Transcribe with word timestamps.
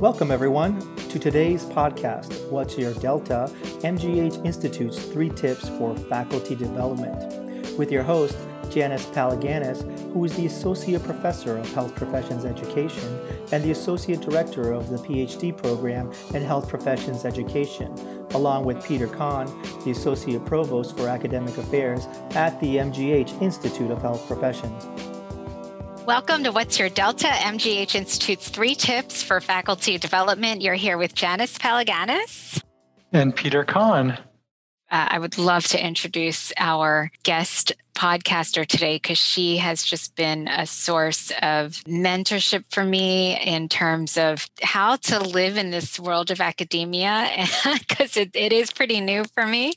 Welcome, 0.00 0.30
everyone, 0.30 0.78
to 1.08 1.18
today's 1.18 1.64
podcast 1.64 2.48
What's 2.50 2.78
Your 2.78 2.94
Delta? 2.94 3.50
MGH 3.80 4.46
Institute's 4.46 5.02
three 5.02 5.28
tips 5.28 5.68
for 5.70 5.96
faculty 5.96 6.54
development. 6.54 7.76
With 7.76 7.90
your 7.90 8.04
host, 8.04 8.38
Janice 8.70 9.06
Palaganas, 9.06 9.82
who 10.12 10.24
is 10.24 10.36
the 10.36 10.46
Associate 10.46 11.02
Professor 11.02 11.58
of 11.58 11.72
Health 11.72 11.96
Professions 11.96 12.44
Education 12.44 13.18
and 13.50 13.64
the 13.64 13.72
Associate 13.72 14.20
Director 14.20 14.70
of 14.70 14.88
the 14.88 14.98
PhD 14.98 15.56
program 15.56 16.12
in 16.32 16.44
Health 16.44 16.68
Professions 16.68 17.24
Education, 17.24 17.92
along 18.34 18.66
with 18.66 18.84
Peter 18.86 19.08
Cahn, 19.08 19.46
the 19.84 19.90
Associate 19.90 20.44
Provost 20.44 20.96
for 20.96 21.08
Academic 21.08 21.58
Affairs 21.58 22.06
at 22.36 22.60
the 22.60 22.76
MGH 22.76 23.42
Institute 23.42 23.90
of 23.90 24.00
Health 24.00 24.24
Professions. 24.28 24.86
Welcome 26.08 26.42
to 26.44 26.52
What's 26.52 26.78
Your 26.78 26.88
Delta, 26.88 27.26
MGH 27.26 27.94
Institute's 27.94 28.48
three 28.48 28.74
tips 28.74 29.22
for 29.22 29.42
faculty 29.42 29.98
development. 29.98 30.62
You're 30.62 30.72
here 30.72 30.96
with 30.96 31.14
Janice 31.14 31.58
Palaganas. 31.58 32.62
And 33.12 33.36
Peter 33.36 33.62
Cahn. 33.62 34.12
Uh, 34.12 34.16
I 34.90 35.18
would 35.18 35.36
love 35.36 35.66
to 35.66 35.86
introduce 35.86 36.50
our 36.56 37.10
guest 37.24 37.72
podcaster 37.94 38.64
today 38.64 38.96
because 38.96 39.18
she 39.18 39.58
has 39.58 39.82
just 39.82 40.16
been 40.16 40.48
a 40.48 40.64
source 40.64 41.30
of 41.42 41.72
mentorship 41.84 42.64
for 42.70 42.84
me 42.84 43.38
in 43.38 43.68
terms 43.68 44.16
of 44.16 44.48
how 44.62 44.96
to 44.96 45.20
live 45.20 45.58
in 45.58 45.72
this 45.72 46.00
world 46.00 46.30
of 46.30 46.40
academia 46.40 47.28
because 47.80 48.16
it, 48.16 48.30
it 48.34 48.54
is 48.54 48.72
pretty 48.72 49.02
new 49.02 49.24
for 49.34 49.44
me 49.44 49.74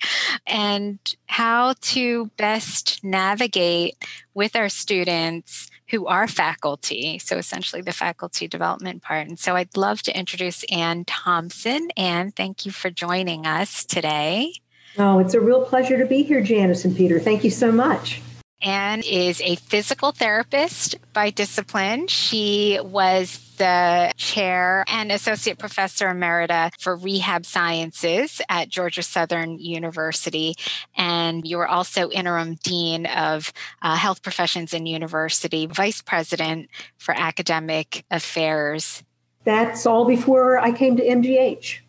and 0.48 0.98
how 1.26 1.73
to 1.82 2.27
best 2.38 3.04
navigate 3.04 3.98
with 4.34 4.55
our 4.55 4.70
students 4.70 5.70
who 5.91 6.08
are 6.08 6.27
faculty. 6.27 7.20
So 7.20 7.38
essentially 7.38 7.82
the 7.82 7.91
faculty 7.91 8.48
development 8.48 9.04
part. 9.04 9.27
And 9.27 9.38
so 9.38 9.55
I'd 9.55 9.76
love 9.76 10.02
to 10.04 10.18
introduce 10.18 10.63
Ann 10.71 11.05
Thompson. 11.05 11.90
Anne, 11.98 12.32
thank 12.32 12.65
you 12.65 12.71
for 12.71 12.90
joining 12.90 13.46
us 13.46 13.85
today. 13.85 14.54
Oh, 14.98 15.20
it's 15.20 15.34
a 15.34 15.40
real 15.40 15.65
pleasure 15.65 15.98
to 15.98 16.05
be 16.05 16.24
here, 16.24 16.41
Janice 16.41 16.85
and 16.85 16.96
Peter. 16.96 17.20
Thank 17.20 17.43
you 17.43 17.49
so 17.49 17.71
much. 17.71 18.21
Anne 18.62 19.01
is 19.01 19.41
a 19.41 19.55
physical 19.55 20.12
therapist 20.12 20.95
by 21.13 21.31
discipline. 21.31 22.07
She 22.07 22.79
was 22.84 23.40
the 23.57 24.12
chair 24.18 24.84
and 24.87 25.12
associate 25.12 25.57
professor 25.57 26.07
emerita 26.07 26.71
for 26.79 26.95
rehab 26.95 27.45
sciences 27.45 28.41
at 28.49 28.70
Georgia 28.70 29.03
Southern 29.03 29.59
University. 29.59 30.55
And 30.95 31.48
you 31.48 31.57
were 31.57 31.68
also 31.68 32.09
interim 32.09 32.55
dean 32.63 33.05
of 33.07 33.51
uh, 33.81 33.95
health 33.95 34.21
professions 34.21 34.73
and 34.73 34.87
university, 34.87 35.65
vice 35.65 36.01
president 36.01 36.70
for 36.98 37.13
academic 37.15 38.05
affairs. 38.12 39.03
That's 39.43 39.85
all 39.85 40.05
before 40.05 40.59
I 40.59 40.71
came 40.71 40.98
to 40.98 41.03
MGH. 41.03 41.79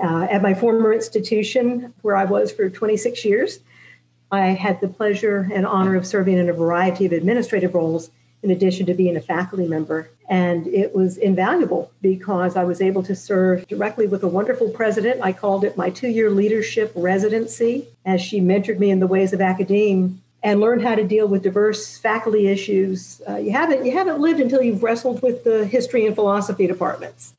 Uh, 0.00 0.22
at 0.30 0.40
my 0.40 0.54
former 0.54 0.94
institution, 0.94 1.92
where 2.02 2.14
I 2.14 2.24
was 2.24 2.52
for 2.52 2.70
26 2.70 3.24
years, 3.24 3.58
I 4.32 4.48
had 4.48 4.80
the 4.80 4.88
pleasure 4.88 5.48
and 5.52 5.66
honor 5.66 5.96
of 5.96 6.06
serving 6.06 6.38
in 6.38 6.48
a 6.48 6.52
variety 6.52 7.06
of 7.06 7.12
administrative 7.12 7.74
roles 7.74 8.10
in 8.42 8.50
addition 8.50 8.86
to 8.86 8.94
being 8.94 9.16
a 9.16 9.20
faculty 9.20 9.66
member. 9.66 10.10
And 10.28 10.66
it 10.68 10.94
was 10.94 11.18
invaluable 11.18 11.90
because 12.00 12.56
I 12.56 12.64
was 12.64 12.80
able 12.80 13.02
to 13.02 13.14
serve 13.14 13.66
directly 13.66 14.06
with 14.06 14.22
a 14.22 14.28
wonderful 14.28 14.70
president. 14.70 15.20
I 15.22 15.32
called 15.32 15.64
it 15.64 15.76
my 15.76 15.90
two 15.90 16.08
year 16.08 16.30
leadership 16.30 16.92
residency 16.94 17.88
as 18.04 18.20
she 18.20 18.40
mentored 18.40 18.78
me 18.78 18.90
in 18.90 19.00
the 19.00 19.06
ways 19.06 19.32
of 19.32 19.40
academia 19.40 20.10
and 20.42 20.60
learned 20.60 20.82
how 20.82 20.94
to 20.94 21.04
deal 21.04 21.28
with 21.28 21.42
diverse 21.42 21.98
faculty 21.98 22.48
issues. 22.48 23.20
Uh, 23.28 23.36
you 23.36 23.52
haven't 23.52 23.84
you 23.84 23.92
haven't 23.92 24.20
lived 24.20 24.40
until 24.40 24.62
you've 24.62 24.82
wrestled 24.82 25.20
with 25.22 25.44
the 25.44 25.66
history 25.66 26.06
and 26.06 26.14
philosophy 26.14 26.66
departments. 26.66 27.34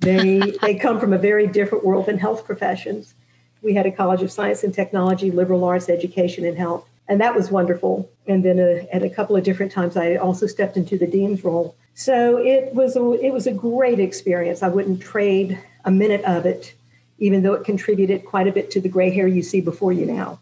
They 0.00 0.38
they 0.62 0.76
come 0.76 0.98
from 0.98 1.12
a 1.12 1.18
very 1.18 1.46
different 1.46 1.84
world 1.84 2.06
than 2.06 2.18
health 2.18 2.46
professions. 2.46 3.14
We 3.62 3.74
had 3.74 3.86
a 3.86 3.90
College 3.90 4.22
of 4.22 4.30
Science 4.30 4.62
and 4.62 4.72
Technology, 4.72 5.30
liberal 5.30 5.64
arts 5.64 5.88
education, 5.88 6.44
and 6.44 6.56
health 6.56 6.86
and 7.08 7.20
that 7.20 7.34
was 7.34 7.50
wonderful. 7.50 8.10
And 8.26 8.44
then 8.44 8.58
uh, 8.58 8.86
at 8.92 9.02
a 9.02 9.10
couple 9.10 9.36
of 9.36 9.44
different 9.44 9.72
times, 9.72 9.96
I 9.96 10.16
also 10.16 10.46
stepped 10.46 10.76
into 10.76 10.98
the 10.98 11.06
dean's 11.06 11.44
role. 11.44 11.76
So 11.94 12.38
it 12.38 12.74
was 12.74 12.96
a, 12.96 13.12
it 13.12 13.32
was 13.32 13.46
a 13.46 13.52
great 13.52 14.00
experience. 14.00 14.62
I 14.62 14.68
wouldn't 14.68 15.00
trade 15.00 15.58
a 15.84 15.90
minute 15.90 16.24
of 16.24 16.44
it, 16.44 16.74
even 17.18 17.42
though 17.42 17.54
it 17.54 17.64
contributed 17.64 18.24
quite 18.24 18.48
a 18.48 18.52
bit 18.52 18.70
to 18.72 18.80
the 18.80 18.88
gray 18.88 19.10
hair 19.10 19.26
you 19.26 19.42
see 19.42 19.60
before 19.60 19.92
you 19.92 20.04
now. 20.04 20.40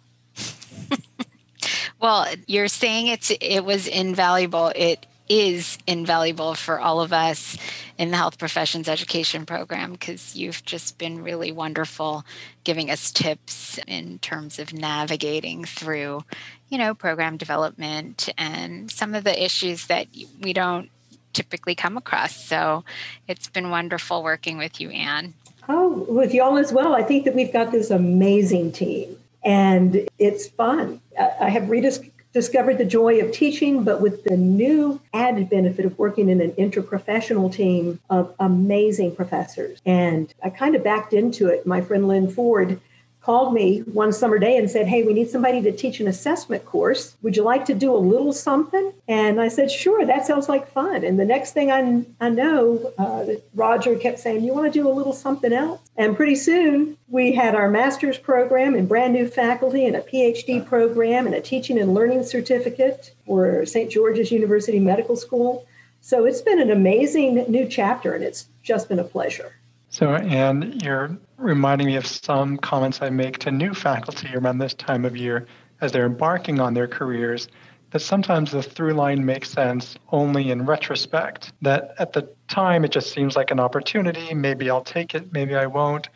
well, 2.01 2.27
you're 2.47 2.69
saying 2.69 3.09
it's 3.09 3.31
it 3.41 3.61
was 3.61 3.87
invaluable. 3.87 4.73
It 4.75 5.07
is 5.29 5.79
invaluable 5.87 6.55
for 6.55 6.79
all 6.79 7.01
of 7.01 7.13
us 7.13 7.57
in 7.97 8.11
the 8.11 8.17
health 8.17 8.39
professions 8.39 8.89
education 8.89 9.47
program 9.47 9.93
because 9.93 10.37
you've 10.37 10.65
just 10.65 10.99
been 10.99 11.23
really 11.23 11.51
wonderful 11.51 12.25
giving 12.63 12.91
us 12.91 13.11
tips 13.11 13.79
in 13.87 14.19
terms 14.19 14.59
of 14.59 14.75
navigating 14.75 15.65
through 15.65 16.23
you 16.69 16.77
know 16.77 16.95
program 16.95 17.37
development 17.37 18.29
and 18.37 18.91
some 18.91 19.15
of 19.15 19.25
the 19.25 19.45
issues 19.45 19.87
that 19.87 20.07
we 20.41 20.53
don't 20.53 20.91
typically 21.33 21.75
come 21.75 21.97
across. 21.97 22.37
So 22.37 22.85
it's 23.27 23.49
been 23.49 23.71
wonderful 23.71 24.23
working 24.23 24.57
with 24.57 24.81
you 24.81 24.91
anne. 24.91 25.35
Oh 25.69 26.05
with 26.09 26.35
y'all 26.35 26.59
as 26.59 26.73
well. 26.73 26.95
I 26.95 27.03
think 27.03 27.25
that 27.25 27.35
we've 27.35 27.53
got 27.53 27.73
this 27.73 27.91
amazing 27.91 28.73
team 28.73 29.17
and 29.45 30.09
it's 30.19 30.49
fun. 30.49 31.01
I 31.19 31.49
have 31.49 31.69
rediscovered 31.69 32.14
discovered 32.35 32.79
the 32.79 32.85
joy 32.85 33.21
of 33.21 33.33
teaching, 33.33 33.85
but 33.85 34.01
with 34.01 34.25
the 34.25 34.37
new 34.37 35.01
added 35.15 35.49
benefit 35.49 35.87
of 35.87 35.97
working 35.99 36.29
in 36.29 36.41
an 36.41 36.51
interprofessional 36.53 37.51
team 37.51 38.01
of 38.11 38.35
amazing 38.41 39.15
professors. 39.15 39.81
And 39.87 40.35
I 40.43 40.51
kind 40.51 40.75
of 40.75 40.83
backed 40.83 41.15
into 41.15 41.47
it. 41.47 41.65
My 41.65 41.81
friend 41.81 42.09
Lynn 42.09 42.29
Ford 42.29 42.81
called 43.25 43.55
me 43.55 43.79
one 43.81 44.13
summer 44.13 44.39
day 44.39 44.59
and 44.59 44.71
said, 44.71 44.87
Hey, 44.87 45.03
we 45.03 45.15
need 45.15 45.31
somebody 45.31 45.63
to 45.63 45.73
teach 45.73 45.99
an 45.99 46.07
assessment 46.07 46.67
course. 46.67 47.17
Would 47.23 47.37
you 47.37 47.43
like 47.43 47.65
to 47.67 47.75
do 47.75 47.95
a 47.95 47.97
little 47.97 48.35
something? 48.35 48.93
And 49.09 49.41
I 49.41 49.49
said, 49.49 49.71
Sure, 49.71 50.05
that 50.05 50.27
sounds 50.27 50.49
like 50.49 50.71
fun. 50.71 51.05
And 51.05 51.19
the 51.19 51.25
next 51.25 51.53
thing 51.53 51.73
I, 51.73 52.05
I 52.25 52.29
know, 52.29 52.93
uh, 52.99 53.25
Roger 53.55 53.97
kept 53.97 54.19
saying, 54.19 54.45
You 54.45 54.53
want 54.53 54.71
to 54.71 54.79
do 54.79 54.87
a 54.87 54.93
little 54.93 55.15
something 55.15 55.55
else? 55.55 55.81
And 55.97 56.17
pretty 56.17 56.37
soon 56.37 56.99
we 57.09 57.33
had 57.33 57.55
our 57.55 57.71
master's 57.71 58.19
program 58.19 58.75
and 58.75 58.89
brand 58.89 59.15
new 59.15 59.27
faculty 59.27 59.87
and 59.87 59.97
a 59.97 60.03
PhD 60.03 60.65
program 60.65 61.27
and 61.27 61.35
a 61.35 61.41
teaching 61.41 61.79
and 61.79 61.95
learning 61.95 62.25
certificate 62.25 63.15
for 63.27 63.65
St. 63.65 63.91
George's 63.91 64.31
University 64.33 64.79
Medical 64.79 65.17
School. 65.17 65.67
So 66.03 66.27
it's 66.27 66.43
been 66.43 66.61
an 66.61 66.71
amazing 66.71 67.51
new 67.51 67.67
chapter 67.67 68.13
and 68.13 68.23
it's 68.23 68.49
just 68.63 68.91
been 68.91 68.99
a 68.99 69.05
pleasure. 69.05 69.55
So, 69.95 70.13
Anne, 70.13 70.81
you're 70.83 71.17
reminding 71.37 71.87
me 71.87 71.95
of 71.95 72.05
some 72.05 72.57
comments 72.57 73.01
I 73.01 73.11
make 73.11 73.39
to 73.39 73.53
new 73.53 73.73
faculty 73.73 74.35
around 74.35 74.59
this 74.59 74.75
time 74.75 75.05
of 75.05 75.17
year 75.17 75.47
as 75.81 75.93
they're 75.93 76.05
embarking 76.05 76.59
on 76.59 76.75
their 76.75 76.89
careers. 76.89 77.47
That 77.93 78.01
sometimes 78.01 78.51
the 78.51 78.61
through 78.61 78.95
line 78.95 79.25
makes 79.25 79.51
sense 79.51 79.95
only 80.11 80.51
in 80.51 80.67
retrospect. 80.67 81.53
That 81.63 81.95
at 81.99 82.13
the 82.13 82.29
time 82.49 82.85
it 82.85 82.91
just 82.91 83.13
seems 83.13 83.37
like 83.37 83.53
an 83.53 83.61
opportunity. 83.61 84.35
Maybe 84.35 84.69
I'll 84.69 84.83
take 84.83 85.15
it, 85.15 85.33
maybe 85.33 85.55
I 85.55 85.67
won't. 85.67 86.09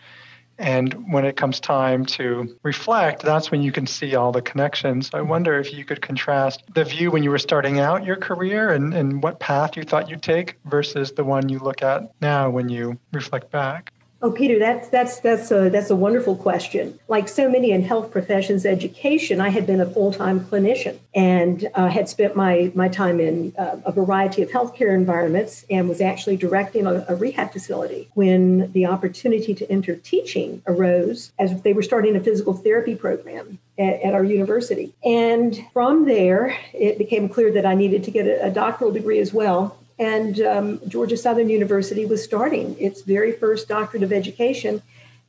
And 0.59 1.13
when 1.13 1.25
it 1.25 1.37
comes 1.37 1.61
time 1.61 2.05
to 2.07 2.57
reflect, 2.63 3.23
that's 3.23 3.51
when 3.51 3.63
you 3.63 3.71
can 3.71 3.87
see 3.87 4.17
all 4.17 4.33
the 4.33 4.43
connections. 4.43 5.11
I 5.13 5.19
mm-hmm. 5.19 5.29
wonder 5.29 5.59
if 5.59 5.73
you 5.73 5.85
could 5.85 6.03
contrast 6.03 6.65
the 6.75 6.85
view 6.85 7.11
when 7.11 7.23
you 7.23 7.31
were 7.31 7.39
starting 7.39 7.79
out 7.79 8.05
your 8.05 8.17
career 8.17 8.71
and, 8.71 8.93
and 8.93 9.23
what 9.23 9.39
path 9.39 9.77
you 9.77 9.85
thought 9.85 10.11
you'd 10.11 10.23
take 10.23 10.57
versus 10.65 11.13
the 11.13 11.25
one 11.25 11.49
you 11.49 11.61
look 11.61 11.83
at 11.83 12.13
now 12.21 12.51
when 12.51 12.69
you 12.69 12.99
reflect 13.13 13.51
back. 13.51 13.93
Oh, 14.21 14.33
Peter, 14.33 14.59
that's 14.59 14.89
that's 14.89 15.21
that's 15.21 15.53
a 15.53 15.71
that's 15.71 15.91
a 15.91 15.97
wonderful 15.97 16.35
question. 16.35 16.99
Like 17.07 17.29
so 17.29 17.49
many 17.49 17.71
in 17.71 17.83
health 17.83 18.11
professions 18.11 18.67
education, 18.67 19.41
I 19.41 19.51
had 19.51 19.65
been 19.65 19.81
a 19.81 19.87
full 19.87 20.13
time 20.13 20.41
clinician 20.41 20.99
and 21.15 21.69
uh, 21.75 21.87
had 21.87 22.09
spent 22.09 22.35
my 22.35 22.73
my 22.75 22.89
time 22.89 23.21
in 23.21 23.55
uh, 23.57 23.77
a 23.85 23.93
variety 23.93 24.43
of 24.43 24.51
healthcare 24.51 24.93
environments 24.93 25.65
and 25.71 25.89
was 25.89 26.01
actually 26.01 26.37
directing 26.37 26.85
a, 26.85 27.05
a, 27.09 27.15
rehab 27.15 27.53
facility 27.53 28.09
when 28.15 28.73
the 28.73 28.87
opportunity 28.87 29.55
to 29.55 29.71
enter 29.71 29.95
teaching 29.95 30.63
arose 30.67 31.31
as 31.39 31.63
they 31.63 31.73
were 31.73 31.83
starting 31.83 32.17
a 32.17 32.21
physical 32.21 32.55
therapy 32.55 32.97
program 32.97 33.61
at, 33.79 34.03
at 34.03 34.15
our 34.15 34.25
university. 34.25 34.93
And 35.05 35.57
from 35.73 36.07
there, 36.07 36.59
it 36.75 36.99
became 36.99 37.29
clear 37.29 37.53
that 37.53 37.65
I 37.65 37.77
needed 37.77 38.03
to 38.05 38.11
get 38.11 38.27
a, 38.27 38.47
a 38.47 38.51
doctoral 38.51 38.91
degree 38.91 39.21
as 39.21 39.33
well 39.33 39.79
and 39.99 40.41
um, 40.41 40.81
Georgia 40.89 41.17
Southern 41.17 41.49
University 41.49 42.07
was 42.07 42.23
starting 42.23 42.77
its 42.79 43.03
very 43.03 43.33
first 43.33 43.69
doctorate 43.69 44.03
of 44.03 44.13
education 44.13 44.83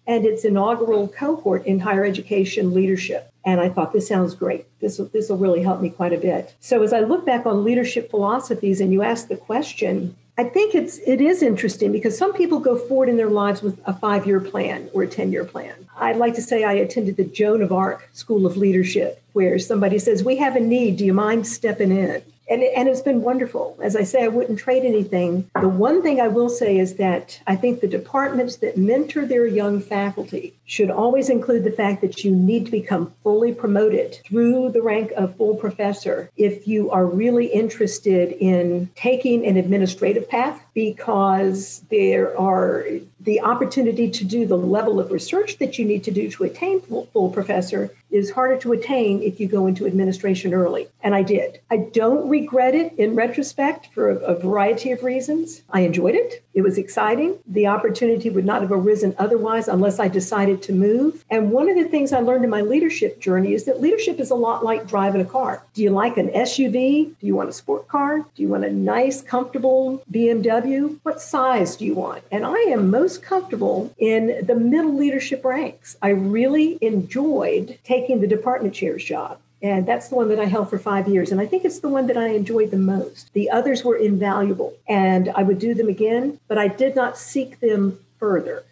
and 0.06 0.26
its 0.26 0.44
inaugural 0.44 1.08
cohort 1.08 1.66
in 1.66 1.80
higher 1.80 2.04
education 2.04 2.74
leadership. 2.74 3.32
And 3.46 3.62
I 3.62 3.70
thought, 3.70 3.94
this 3.94 4.08
sounds 4.08 4.36
great. 4.36 4.66
This 4.80 4.98
this 5.14 5.30
will 5.30 5.38
really 5.38 5.62
help 5.62 5.82
me 5.82 5.90
quite 5.90 6.14
a 6.14 6.18
bit. 6.18 6.54
So 6.60 6.84
as 6.84 6.94
I 6.94 7.00
look 7.02 7.26
back 7.26 7.46
on 7.46 7.64
leadership 7.64 8.10
philosophies 8.10 8.82
and 8.82 8.92
you 8.92 9.02
ask 9.02 9.28
the 9.28 9.38
question, 9.38 10.16
I 10.38 10.44
think 10.44 10.76
it's 10.76 11.00
it 11.00 11.22
is 11.22 11.42
interesting 11.42 11.92
because 11.92 12.18
some 12.18 12.34
people 12.34 12.60
go 12.60 12.78
forward 12.78 13.10
in 13.10 13.18
their 13.18 13.30
lives 13.30 13.62
with 13.62 13.80
a 13.86 13.94
five-year 13.94 14.40
plan 14.40 14.90
or 14.94 15.04
a 15.04 15.08
10-year 15.08 15.46
plan. 15.46 15.76
I'd 15.98 16.18
like 16.18 16.34
to 16.36 16.42
say 16.42 16.64
I 16.64 16.74
attended 16.74 17.18
the 17.18 17.26
Joan 17.26 17.62
of 17.62 17.72
Arc 17.72 18.10
School 18.14 18.46
of 18.46 18.58
Leadership, 18.58 19.22
where 19.34 19.60
somebody 19.60 20.00
says, 20.00 20.24
We 20.24 20.38
have 20.38 20.56
a 20.56 20.60
need. 20.60 20.98
Do 20.98 21.06
you 21.06 21.14
mind 21.14 21.46
stepping 21.46 21.92
in? 21.92 22.22
And, 22.50 22.64
and 22.64 22.90
it's 22.90 23.02
been 23.02 23.22
wonderful. 23.22 23.78
As 23.82 23.96
I 23.96 24.04
say, 24.04 24.24
I 24.24 24.28
wouldn't 24.28 24.60
trade 24.60 24.84
anything. 24.84 25.50
The 25.60 25.70
one 25.70 26.02
thing 26.02 26.20
I 26.20 26.28
will 26.28 26.50
say 26.50 26.78
is 26.78 26.96
that 26.96 27.40
I 27.48 27.56
think 27.56 27.80
the 27.80 27.88
departments 27.88 28.58
that 28.58 28.78
mentor 28.78 29.26
their 29.26 29.46
young 29.46 29.80
faculty 29.80 30.54
should 30.66 30.90
always 30.90 31.30
include 31.30 31.64
the 31.64 31.72
fact 31.72 32.02
that 32.02 32.24
you 32.24 32.32
need 32.32 32.66
to 32.66 32.72
become 32.72 33.14
fully 33.24 33.54
promoted 33.54 34.20
through 34.26 34.70
the 34.70 34.82
rank 34.82 35.12
of 35.16 35.36
full 35.36 35.56
professor 35.56 36.30
if 36.38 36.68
you 36.68 36.90
are 36.92 37.06
really 37.06 37.48
interested 37.48 38.32
in 38.34 38.90
taking 38.96 39.46
an 39.46 39.58
administrative 39.58 40.30
path 40.30 40.64
because 40.74 41.84
there 41.90 42.38
are 42.40 42.86
the 43.20 43.42
opportunity 43.42 44.10
to 44.10 44.24
do 44.24 44.46
the 44.46 44.58
level 44.58 45.00
of 45.00 45.12
research 45.12 45.58
that 45.58 45.78
you 45.78 45.86
need 45.86 46.04
to 46.04 46.12
do 46.12 46.30
to 46.32 46.44
attain 46.44 46.82
full, 46.82 47.06
full, 47.08 47.30
professor 47.30 47.92
is 48.12 48.32
harder 48.32 48.58
to 48.58 48.74
attain 48.74 49.22
if 49.22 49.40
you 49.40 49.48
go 49.48 49.68
into 49.68 49.86
administration 49.86 50.54
early. 50.54 50.88
And 51.02 51.14
I 51.16 51.24
did. 51.24 51.60
I 51.70 51.78
don't 51.78 52.28
regret 52.28 52.76
it 52.76 52.94
in 52.98 53.16
retrospect 53.16 53.88
for 53.94 54.10
a, 54.10 54.16
a 54.16 54.40
variety 54.40 54.92
of 54.92 55.04
reasons. 55.04 55.62
I 55.70 55.82
enjoyed 55.82 56.16
it. 56.16 56.44
It 56.54 56.62
was 56.62 56.78
exciting. 56.78 57.38
The 57.48 57.68
opportunity 57.68 58.30
would 58.30 58.46
not 58.46 58.62
have 58.62 58.72
arisen 58.72 59.16
otherwise 59.18 59.68
unless 59.68 60.00
I 60.00 60.08
decided 60.08 60.62
to 60.64 60.74
move. 60.74 61.24
And 61.30 61.52
one 61.52 61.70
of 61.70 61.78
the 61.78 61.86
things 61.86 62.12
I 62.12 62.20
learned 62.20 62.44
in 62.44 62.50
my 62.50 62.62
leadership 62.62 63.20
journey 63.20 63.54
is 63.54 63.66
that 63.66 63.82
leadership 63.82 64.20
is 64.20 64.32
a 64.32 64.36
lot 64.36 64.64
like 64.64 64.88
driving 64.88 65.22
a 65.22 65.26
car. 65.26 65.64
Do 65.80 65.84
you 65.84 65.92
like 65.92 66.18
an 66.18 66.28
SUV? 66.32 67.06
Do 67.22 67.26
you 67.26 67.38
want 67.38 67.48
a 67.48 67.54
sport 67.54 67.88
car? 67.88 68.26
Do 68.36 68.42
you 68.42 68.50
want 68.50 68.66
a 68.66 68.70
nice, 68.70 69.22
comfortable 69.22 70.04
BMW? 70.12 71.00
What 71.04 71.22
size 71.22 71.78
do 71.78 71.86
you 71.86 71.96
want? 71.96 72.22
And 72.34 72.46
I 72.46 72.58
am 72.64 72.92
most 72.92 73.24
comfortable 73.24 73.96
in 73.98 74.46
the 74.46 74.56
middle 74.56 74.94
leadership 74.94 75.46
ranks. 75.46 75.96
I 76.02 76.10
really 76.10 76.78
enjoyed 76.82 77.80
taking 77.86 78.20
the 78.20 78.28
department 78.28 78.74
chair's 78.74 79.06
job. 79.06 79.40
And 79.62 79.88
that's 79.88 80.10
the 80.10 80.16
one 80.16 80.28
that 80.28 80.40
I 80.40 80.48
held 80.48 80.70
for 80.70 80.78
five 80.78 81.08
years. 81.08 81.32
And 81.32 81.40
I 81.40 81.46
think 81.46 81.64
it's 81.64 81.80
the 81.80 81.88
one 81.88 82.08
that 82.08 82.18
I 82.18 82.28
enjoyed 82.28 82.72
the 82.72 82.78
most. 82.78 83.32
The 83.32 83.50
others 83.50 83.86
were 83.86 83.96
invaluable 83.96 84.74
and 84.86 85.30
I 85.30 85.44
would 85.44 85.60
do 85.60 85.74
them 85.74 85.88
again, 85.88 86.42
but 86.50 86.58
I 86.58 86.68
did 86.68 86.94
not 86.94 87.18
seek 87.18 87.62
them 87.62 87.98
further. 88.18 88.66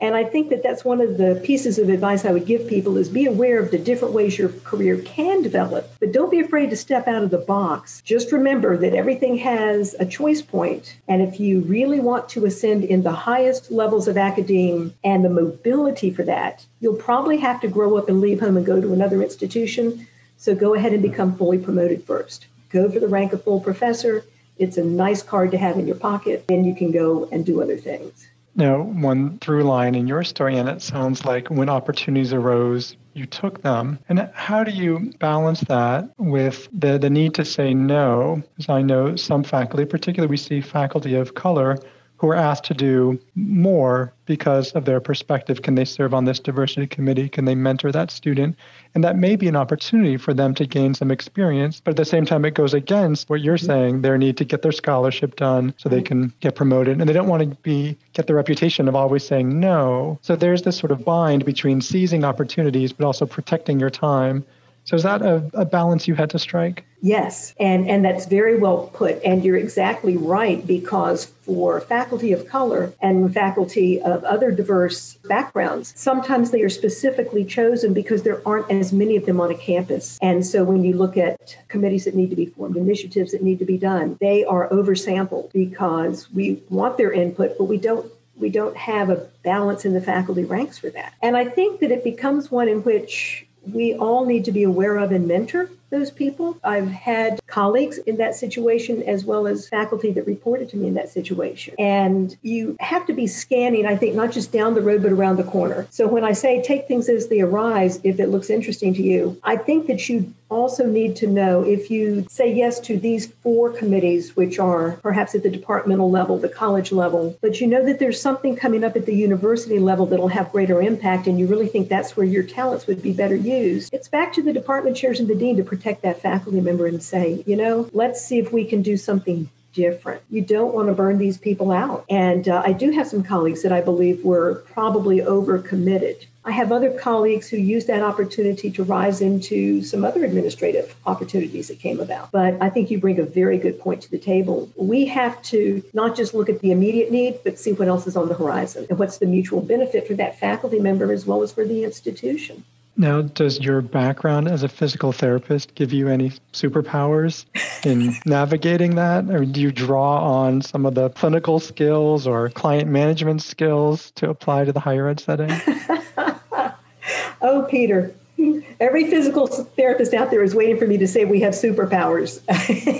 And 0.00 0.14
I 0.14 0.24
think 0.24 0.48
that 0.48 0.62
that's 0.62 0.84
one 0.84 1.02
of 1.02 1.18
the 1.18 1.40
pieces 1.44 1.78
of 1.78 1.90
advice 1.90 2.24
I 2.24 2.32
would 2.32 2.46
give 2.46 2.66
people 2.66 2.96
is 2.96 3.10
be 3.10 3.26
aware 3.26 3.60
of 3.60 3.70
the 3.70 3.78
different 3.78 4.14
ways 4.14 4.38
your 4.38 4.48
career 4.48 4.96
can 5.02 5.42
develop, 5.42 5.90
but 6.00 6.12
don't 6.12 6.30
be 6.30 6.40
afraid 6.40 6.70
to 6.70 6.76
step 6.76 7.06
out 7.06 7.22
of 7.22 7.30
the 7.30 7.38
box. 7.38 8.00
Just 8.02 8.32
remember 8.32 8.78
that 8.78 8.94
everything 8.94 9.36
has 9.38 9.94
a 10.00 10.06
choice 10.06 10.40
point, 10.40 10.96
and 11.06 11.20
if 11.20 11.38
you 11.38 11.60
really 11.60 12.00
want 12.00 12.30
to 12.30 12.46
ascend 12.46 12.82
in 12.82 13.02
the 13.02 13.12
highest 13.12 13.70
levels 13.70 14.08
of 14.08 14.16
academe 14.16 14.94
and 15.04 15.22
the 15.22 15.28
mobility 15.28 16.10
for 16.10 16.22
that, 16.22 16.64
you'll 16.80 16.96
probably 16.96 17.36
have 17.36 17.60
to 17.60 17.68
grow 17.68 17.98
up 17.98 18.08
and 18.08 18.22
leave 18.22 18.40
home 18.40 18.56
and 18.56 18.64
go 18.64 18.80
to 18.80 18.94
another 18.94 19.22
institution. 19.22 20.06
So 20.38 20.54
go 20.54 20.72
ahead 20.72 20.94
and 20.94 21.02
become 21.02 21.36
fully 21.36 21.58
promoted 21.58 22.04
first. 22.04 22.46
Go 22.70 22.90
for 22.90 23.00
the 23.00 23.08
rank 23.08 23.34
of 23.34 23.44
full 23.44 23.60
professor. 23.60 24.24
It's 24.56 24.78
a 24.78 24.84
nice 24.84 25.22
card 25.22 25.50
to 25.50 25.58
have 25.58 25.78
in 25.78 25.86
your 25.86 25.96
pocket, 25.96 26.46
and 26.48 26.64
you 26.64 26.74
can 26.74 26.90
go 26.90 27.28
and 27.30 27.44
do 27.44 27.60
other 27.60 27.76
things. 27.76 28.29
Now, 28.54 28.82
one 28.82 29.38
through 29.38 29.62
line 29.62 29.94
in 29.94 30.08
your 30.08 30.24
story, 30.24 30.58
and 30.58 30.68
it 30.68 30.82
sounds 30.82 31.24
like 31.24 31.48
when 31.48 31.68
opportunities 31.68 32.32
arose, 32.32 32.96
you 33.14 33.26
took 33.26 33.62
them. 33.62 33.98
And 34.08 34.30
how 34.34 34.64
do 34.64 34.72
you 34.72 35.12
balance 35.18 35.60
that 35.62 36.10
with 36.18 36.68
the, 36.72 36.98
the 36.98 37.10
need 37.10 37.34
to 37.34 37.44
say 37.44 37.74
no? 37.74 38.42
Because 38.56 38.68
I 38.68 38.82
know 38.82 39.16
some 39.16 39.44
faculty, 39.44 39.84
particularly 39.84 40.30
we 40.30 40.36
see 40.36 40.60
faculty 40.60 41.14
of 41.14 41.34
color, 41.34 41.78
who 42.20 42.28
are 42.28 42.36
asked 42.36 42.64
to 42.64 42.74
do 42.74 43.18
more 43.34 44.12
because 44.26 44.72
of 44.72 44.84
their 44.84 45.00
perspective. 45.00 45.62
Can 45.62 45.74
they 45.74 45.86
serve 45.86 46.12
on 46.12 46.26
this 46.26 46.38
diversity 46.38 46.86
committee? 46.86 47.30
Can 47.30 47.46
they 47.46 47.54
mentor 47.54 47.90
that 47.92 48.10
student? 48.10 48.56
And 48.94 49.04
that 49.04 49.16
may 49.16 49.36
be 49.36 49.46
an 49.48 49.56
opportunity 49.56 50.16
for 50.16 50.34
them 50.34 50.54
to 50.56 50.66
gain 50.66 50.94
some 50.94 51.10
experience, 51.10 51.80
but 51.80 51.92
at 51.92 51.96
the 51.96 52.04
same 52.04 52.26
time, 52.26 52.44
it 52.44 52.54
goes 52.54 52.74
against 52.74 53.30
what 53.30 53.40
you're 53.40 53.58
saying 53.58 54.02
their 54.02 54.18
need 54.18 54.36
to 54.38 54.44
get 54.44 54.62
their 54.62 54.72
scholarship 54.72 55.36
done 55.36 55.74
so 55.76 55.88
they 55.88 56.02
can 56.02 56.32
get 56.40 56.56
promoted. 56.56 56.98
And 56.98 57.08
they 57.08 57.12
don't 57.12 57.28
want 57.28 57.42
to 57.42 57.56
be 57.62 57.96
get 58.12 58.26
the 58.26 58.34
reputation 58.34 58.88
of 58.88 58.96
always 58.96 59.24
saying 59.24 59.60
no. 59.60 60.18
So 60.22 60.34
there's 60.34 60.62
this 60.62 60.76
sort 60.76 60.90
of 60.90 61.04
bind 61.04 61.44
between 61.44 61.80
seizing 61.80 62.24
opportunities, 62.24 62.92
but 62.92 63.06
also 63.06 63.26
protecting 63.26 63.78
your 63.78 63.90
time 63.90 64.44
so 64.84 64.96
is 64.96 65.02
that 65.02 65.22
a, 65.22 65.48
a, 65.54 65.64
balance 65.64 66.08
you 66.08 66.14
had 66.14 66.30
to 66.30 66.38
strike? 66.38 66.84
Yes, 67.02 67.54
and, 67.60 67.88
and 67.88 68.04
that's 68.04 68.26
very 68.26 68.58
well 68.58 68.90
put. 68.92 69.22
And 69.24 69.44
you're 69.44 69.56
exactly 69.56 70.16
right, 70.16 70.66
because 70.66 71.26
for 71.26 71.80
faculty 71.80 72.32
of 72.32 72.48
color 72.48 72.92
and 73.00 73.32
faculty 73.32 74.00
of 74.02 74.24
other 74.24 74.50
diverse 74.50 75.14
backgrounds, 75.24 75.92
sometimes 75.96 76.50
they 76.50 76.62
are 76.62 76.68
specifically 76.68 77.44
chosen 77.44 77.94
because 77.94 78.22
there 78.22 78.46
aren't 78.46 78.70
as 78.70 78.92
many 78.92 79.16
of 79.16 79.26
them 79.26 79.40
on 79.40 79.50
a 79.50 79.56
campus. 79.56 80.18
And 80.20 80.44
so 80.44 80.64
when 80.64 80.82
you 80.82 80.94
look 80.94 81.16
at 81.16 81.56
committees 81.68 82.04
that 82.04 82.14
need 82.14 82.30
to 82.30 82.36
be 82.36 82.46
formed, 82.46 82.76
initiatives 82.76 83.32
that 83.32 83.42
need 83.42 83.58
to 83.60 83.64
be 83.64 83.78
done, 83.78 84.16
they 84.20 84.44
are 84.44 84.68
oversampled 84.70 85.52
because 85.52 86.30
we 86.32 86.62
want 86.68 86.96
their 86.96 87.12
input, 87.12 87.56
but 87.58 87.64
we 87.64 87.76
don't 87.76 88.10
we 88.36 88.48
don't 88.48 88.76
have 88.76 89.10
a 89.10 89.28
balance 89.42 89.84
in 89.84 89.92
the 89.92 90.00
faculty 90.00 90.44
ranks 90.44 90.78
for 90.78 90.88
that. 90.90 91.12
And 91.22 91.36
I 91.36 91.44
think 91.44 91.80
that 91.80 91.90
it 91.90 92.02
becomes 92.02 92.50
one 92.50 92.68
in 92.68 92.82
which 92.82 93.46
we 93.66 93.94
all 93.94 94.24
need 94.24 94.44
to 94.44 94.52
be 94.52 94.62
aware 94.62 94.96
of 94.96 95.12
and 95.12 95.26
mentor 95.26 95.70
those 95.90 96.10
people. 96.10 96.58
I've 96.64 96.90
had 96.90 97.40
colleagues 97.46 97.98
in 97.98 98.16
that 98.16 98.34
situation 98.34 99.02
as 99.02 99.24
well 99.24 99.46
as 99.46 99.68
faculty 99.68 100.12
that 100.12 100.26
reported 100.26 100.68
to 100.70 100.76
me 100.76 100.88
in 100.88 100.94
that 100.94 101.08
situation. 101.08 101.74
And 101.78 102.36
you 102.42 102.76
have 102.80 103.06
to 103.06 103.12
be 103.12 103.26
scanning, 103.26 103.86
I 103.86 103.96
think, 103.96 104.14
not 104.14 104.32
just 104.32 104.52
down 104.52 104.74
the 104.74 104.82
road, 104.82 105.02
but 105.02 105.12
around 105.12 105.36
the 105.36 105.44
corner. 105.44 105.86
So 105.90 106.06
when 106.06 106.24
I 106.24 106.32
say 106.32 106.62
take 106.62 106.88
things 106.88 107.08
as 107.08 107.28
they 107.28 107.40
arise, 107.40 108.00
if 108.04 108.20
it 108.20 108.28
looks 108.28 108.50
interesting 108.50 108.94
to 108.94 109.02
you, 109.02 109.38
I 109.42 109.56
think 109.56 109.86
that 109.88 110.08
you 110.08 110.32
also 110.50 110.84
need 110.84 111.14
to 111.16 111.26
know 111.26 111.62
if 111.62 111.90
you 111.90 112.26
say 112.28 112.52
yes 112.52 112.80
to 112.80 112.98
these 112.98 113.28
four 113.42 113.70
committees, 113.70 114.34
which 114.36 114.58
are 114.58 114.92
perhaps 115.02 115.34
at 115.34 115.42
the 115.42 115.50
departmental 115.50 116.10
level, 116.10 116.38
the 116.38 116.48
college 116.48 116.92
level, 116.92 117.38
but 117.40 117.60
you 117.60 117.66
know 117.66 117.84
that 117.84 117.98
there's 117.98 118.20
something 118.20 118.56
coming 118.56 118.82
up 118.82 118.96
at 118.96 119.06
the 119.06 119.14
university 119.14 119.78
level 119.78 120.06
that'll 120.06 120.28
have 120.28 120.50
greater 120.50 120.82
impact, 120.82 121.26
and 121.26 121.38
you 121.38 121.46
really 121.46 121.68
think 121.68 121.88
that's 121.88 122.16
where 122.16 122.26
your 122.26 122.42
talents 122.42 122.86
would 122.86 123.00
be 123.00 123.12
better 123.12 123.36
used. 123.36 123.94
It's 123.94 124.08
back 124.08 124.32
to 124.34 124.42
the 124.42 124.52
department 124.52 124.96
chairs 124.96 125.20
and 125.20 125.28
the 125.28 125.36
dean 125.36 125.56
to 125.56 125.62
protect 125.80 126.02
that 126.02 126.20
faculty 126.20 126.60
member 126.60 126.86
and 126.86 127.02
say, 127.02 127.42
you 127.46 127.56
know, 127.56 127.88
let's 127.94 128.22
see 128.22 128.38
if 128.38 128.52
we 128.52 128.66
can 128.66 128.82
do 128.82 128.98
something 128.98 129.48
different. 129.72 130.20
You 130.28 130.42
don't 130.42 130.74
want 130.74 130.88
to 130.88 130.94
burn 130.94 131.16
these 131.16 131.38
people 131.38 131.70
out. 131.72 132.04
And 132.10 132.48
uh, 132.48 132.62
I 132.64 132.72
do 132.72 132.90
have 132.90 133.06
some 133.06 133.22
colleagues 133.22 133.62
that 133.62 133.72
I 133.72 133.80
believe 133.80 134.22
were 134.24 134.56
probably 134.72 135.18
overcommitted. 135.20 136.26
I 136.44 136.50
have 136.50 136.72
other 136.72 136.90
colleagues 136.98 137.48
who 137.48 137.56
used 137.56 137.86
that 137.86 138.02
opportunity 138.02 138.70
to 138.72 138.82
rise 138.82 139.20
into 139.20 139.82
some 139.82 140.04
other 140.04 140.24
administrative 140.24 140.94
opportunities 141.06 141.68
that 141.68 141.78
came 141.78 142.00
about. 142.00 142.30
But 142.30 142.60
I 142.60 142.68
think 142.68 142.90
you 142.90 142.98
bring 142.98 143.18
a 143.18 143.24
very 143.24 143.56
good 143.56 143.78
point 143.78 144.02
to 144.02 144.10
the 144.10 144.18
table. 144.18 144.68
We 144.76 145.06
have 145.06 145.40
to 145.44 145.82
not 145.94 146.16
just 146.16 146.34
look 146.34 146.48
at 146.48 146.60
the 146.60 146.72
immediate 146.72 147.10
need, 147.10 147.40
but 147.44 147.58
see 147.58 147.72
what 147.72 147.88
else 147.88 148.06
is 148.06 148.16
on 148.16 148.28
the 148.28 148.34
horizon 148.34 148.86
and 148.90 148.98
what's 148.98 149.18
the 149.18 149.26
mutual 149.26 149.60
benefit 149.60 150.06
for 150.06 150.14
that 150.14 150.38
faculty 150.38 150.78
member 150.78 151.12
as 151.12 151.24
well 151.24 151.42
as 151.42 151.52
for 151.52 151.64
the 151.64 151.84
institution. 151.84 152.64
Now, 152.96 153.22
does 153.22 153.60
your 153.60 153.80
background 153.80 154.48
as 154.48 154.62
a 154.62 154.68
physical 154.68 155.12
therapist 155.12 155.74
give 155.74 155.92
you 155.92 156.08
any 156.08 156.30
superpowers 156.52 157.46
in 157.84 158.14
navigating 158.26 158.96
that? 158.96 159.30
Or 159.30 159.44
do 159.44 159.60
you 159.60 159.72
draw 159.72 160.22
on 160.22 160.60
some 160.60 160.84
of 160.84 160.94
the 160.94 161.08
clinical 161.10 161.60
skills 161.60 162.26
or 162.26 162.50
client 162.50 162.90
management 162.90 163.42
skills 163.42 164.10
to 164.12 164.28
apply 164.28 164.64
to 164.64 164.72
the 164.72 164.80
higher 164.80 165.08
ed 165.08 165.20
setting? 165.20 165.50
oh, 167.40 167.66
Peter, 167.70 168.14
every 168.80 169.08
physical 169.08 169.46
therapist 169.46 170.12
out 170.12 170.30
there 170.30 170.42
is 170.42 170.54
waiting 170.54 170.78
for 170.78 170.86
me 170.86 170.98
to 170.98 171.06
say 171.06 171.24
we 171.24 171.40
have 171.40 171.54
superpowers. 171.54 172.40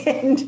and, 0.06 0.40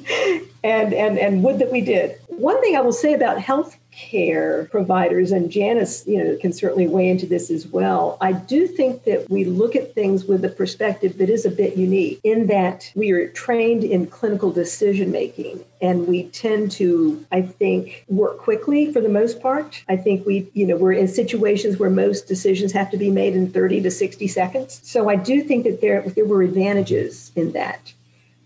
and, 0.65 0.95
and, 0.95 1.19
and 1.19 1.43
would 1.45 1.59
that 1.59 1.71
we 1.71 1.81
did. 1.81 2.19
One 2.29 2.61
thing 2.61 2.77
I 2.77 2.81
will 2.81 2.93
say 2.93 3.13
about 3.13 3.41
health 3.41 3.77
care 4.13 4.69
providers, 4.71 5.33
and 5.33 5.51
Janice, 5.51 6.07
you 6.07 6.23
know, 6.23 6.37
can 6.37 6.53
certainly 6.53 6.87
weigh 6.87 7.09
into 7.09 7.27
this 7.27 7.51
as 7.51 7.67
well. 7.67 8.19
I 8.21 8.33
do 8.33 8.67
think 8.67 9.05
that 9.05 9.29
we 9.31 9.45
look 9.45 9.75
at 9.75 9.95
things 9.95 10.27
with 10.27 10.45
a 10.45 10.51
perspective 10.51 11.17
that 11.19 11.31
is 11.31 11.47
a 11.47 11.51
bit 11.51 11.77
unique 11.77 12.21
in 12.23 12.47
that 12.49 12.93
we 12.95 13.11
are 13.13 13.29
trained 13.29 13.85
in 13.85 14.07
clinical 14.07 14.53
decision 14.53 15.11
making 15.11 15.65
and 15.81 16.07
we 16.07 16.25
tend 16.29 16.71
to 16.71 17.27
i 17.33 17.43
think 17.43 18.05
work 18.09 18.39
quickly 18.39 18.93
for 18.93 19.01
the 19.01 19.09
most 19.09 19.41
part. 19.41 19.83
I 19.89 19.97
think 19.97 20.27
we 20.27 20.49
you 20.55 20.67
know 20.67 20.77
we're 20.77 20.93
in 20.93 21.09
situations 21.09 21.79
where 21.79 21.91
most 21.91 22.29
decisions 22.29 22.73
have 22.73 22.91
to 22.91 22.97
be 22.97 23.11
made 23.11 23.35
in 23.35 23.51
30 23.51 23.83
to 23.83 23.91
60 23.91 24.29
seconds. 24.29 24.81
So 24.85 25.09
i 25.09 25.17
do 25.17 25.43
think 25.43 25.65
that 25.65 25.81
there 25.81 26.03
there 26.03 26.25
were 26.25 26.43
advantages 26.43 27.33
in 27.35 27.53
that 27.53 27.93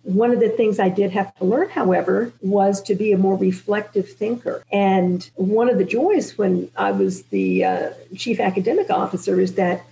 one 0.07 0.31
of 0.31 0.39
the 0.39 0.49
things 0.49 0.79
I 0.79 0.89
did 0.89 1.11
have 1.11 1.35
to 1.37 1.45
learn, 1.45 1.69
however, 1.69 2.33
was 2.41 2.81
to 2.83 2.95
be 2.95 3.11
a 3.11 3.19
more 3.19 3.37
reflective 3.37 4.09
thinker. 4.09 4.63
And 4.71 5.29
one 5.35 5.69
of 5.69 5.79
the 5.79 5.85
joys 5.85 6.39
when 6.39 6.71
I 6.77 6.93
was 6.93 7.25
the 7.25 7.65
uh, 7.65 7.91
chief 8.15 8.39
academic 8.39 8.89
officer 8.89 9.41
is 9.41 9.55
that 9.55 9.85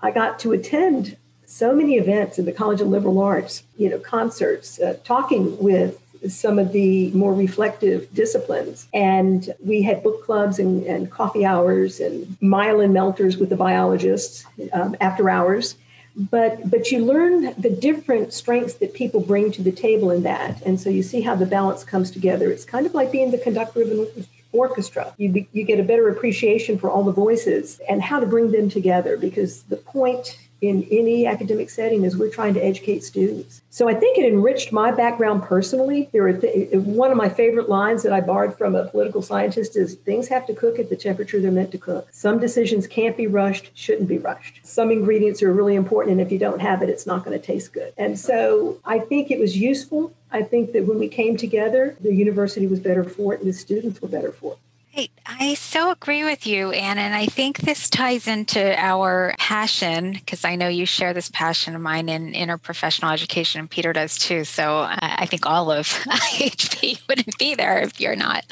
I 0.00 0.10
got 0.10 0.38
to 0.40 0.52
attend 0.52 1.18
so 1.44 1.74
many 1.74 1.96
events 1.96 2.38
in 2.38 2.46
the 2.46 2.52
College 2.52 2.80
of 2.80 2.88
Liberal 2.88 3.20
Arts, 3.20 3.62
you 3.76 3.90
know, 3.90 3.98
concerts, 3.98 4.80
uh, 4.80 4.96
talking 5.04 5.58
with 5.58 6.00
some 6.28 6.58
of 6.58 6.72
the 6.72 7.10
more 7.10 7.34
reflective 7.34 8.12
disciplines. 8.14 8.88
And 8.94 9.54
we 9.62 9.82
had 9.82 10.02
book 10.02 10.24
clubs 10.24 10.58
and, 10.58 10.82
and 10.84 11.10
coffee 11.10 11.44
hours 11.44 12.00
and 12.00 12.26
myelin 12.40 12.92
melters 12.92 13.36
with 13.36 13.50
the 13.50 13.56
biologists 13.56 14.46
um, 14.72 14.96
after 14.98 15.28
hours 15.28 15.74
but 16.16 16.70
but 16.70 16.90
you 16.90 17.04
learn 17.04 17.54
the 17.58 17.70
different 17.70 18.32
strengths 18.32 18.74
that 18.74 18.94
people 18.94 19.20
bring 19.20 19.50
to 19.52 19.62
the 19.62 19.72
table 19.72 20.10
in 20.10 20.22
that. 20.22 20.60
And 20.62 20.80
so 20.80 20.90
you 20.90 21.02
see 21.02 21.22
how 21.22 21.34
the 21.34 21.46
balance 21.46 21.84
comes 21.84 22.10
together. 22.10 22.50
It's 22.50 22.64
kind 22.64 22.86
of 22.86 22.94
like 22.94 23.10
being 23.10 23.30
the 23.30 23.38
conductor 23.38 23.82
of 23.82 23.90
an 23.90 24.26
orchestra. 24.52 25.14
You 25.16 25.30
be, 25.30 25.48
you 25.52 25.64
get 25.64 25.80
a 25.80 25.82
better 25.82 26.08
appreciation 26.08 26.78
for 26.78 26.90
all 26.90 27.02
the 27.02 27.12
voices 27.12 27.80
and 27.88 28.02
how 28.02 28.20
to 28.20 28.26
bring 28.26 28.52
them 28.52 28.68
together 28.68 29.16
because 29.16 29.62
the 29.64 29.76
point 29.76 30.38
in 30.62 30.86
any 30.92 31.26
academic 31.26 31.68
setting 31.68 32.04
is 32.04 32.16
we're 32.16 32.30
trying 32.30 32.54
to 32.54 32.64
educate 32.64 33.02
students. 33.02 33.62
So 33.70 33.88
I 33.88 33.94
think 33.94 34.16
it 34.16 34.24
enriched 34.24 34.70
my 34.70 34.92
background 34.92 35.42
personally. 35.42 36.08
There 36.12 36.22
were 36.22 36.34
th- 36.34 36.72
one 36.74 37.10
of 37.10 37.16
my 37.16 37.28
favorite 37.28 37.68
lines 37.68 38.04
that 38.04 38.12
I 38.12 38.20
borrowed 38.20 38.56
from 38.56 38.76
a 38.76 38.86
political 38.86 39.22
scientist 39.22 39.76
is 39.76 39.96
things 39.96 40.28
have 40.28 40.46
to 40.46 40.54
cook 40.54 40.78
at 40.78 40.88
the 40.88 40.94
temperature 40.94 41.40
they're 41.40 41.50
meant 41.50 41.72
to 41.72 41.78
cook. 41.78 42.06
Some 42.12 42.38
decisions 42.38 42.86
can't 42.86 43.16
be 43.16 43.26
rushed, 43.26 43.72
shouldn't 43.74 44.08
be 44.08 44.18
rushed. 44.18 44.60
Some 44.62 44.92
ingredients 44.92 45.42
are 45.42 45.52
really 45.52 45.74
important 45.74 46.12
and 46.12 46.20
if 46.20 46.30
you 46.30 46.38
don't 46.38 46.60
have 46.60 46.80
it 46.80 46.88
it's 46.88 47.06
not 47.06 47.24
going 47.24 47.38
to 47.38 47.44
taste 47.44 47.72
good. 47.72 47.92
And 47.98 48.18
so 48.18 48.78
I 48.84 49.00
think 49.00 49.32
it 49.32 49.40
was 49.40 49.56
useful. 49.58 50.14
I 50.30 50.42
think 50.42 50.72
that 50.74 50.86
when 50.86 51.00
we 51.00 51.08
came 51.08 51.36
together, 51.36 51.96
the 52.00 52.14
university 52.14 52.68
was 52.68 52.78
better 52.78 53.02
for 53.02 53.34
it 53.34 53.40
and 53.40 53.48
the 53.48 53.52
students 53.52 54.00
were 54.00 54.08
better 54.08 54.30
for 54.30 54.52
it. 54.52 54.58
I, 54.94 55.08
I 55.24 55.54
so 55.54 55.90
agree 55.90 56.22
with 56.22 56.46
you, 56.46 56.70
Anne. 56.70 56.98
And 56.98 57.14
I 57.14 57.24
think 57.24 57.58
this 57.58 57.88
ties 57.88 58.28
into 58.28 58.78
our 58.78 59.34
passion 59.38 60.12
because 60.12 60.44
I 60.44 60.56
know 60.56 60.68
you 60.68 60.84
share 60.84 61.14
this 61.14 61.30
passion 61.30 61.74
of 61.74 61.80
mine 61.80 62.10
in 62.10 62.32
interprofessional 62.32 63.10
education, 63.10 63.60
and 63.60 63.70
Peter 63.70 63.94
does 63.94 64.18
too. 64.18 64.44
So 64.44 64.80
I, 64.80 64.98
I 65.20 65.26
think 65.26 65.46
all 65.46 65.70
of 65.70 65.86
IHP 65.88 67.08
wouldn't 67.08 67.38
be 67.38 67.54
there 67.54 67.78
if 67.78 68.00
you're 68.00 68.16
not 68.16 68.44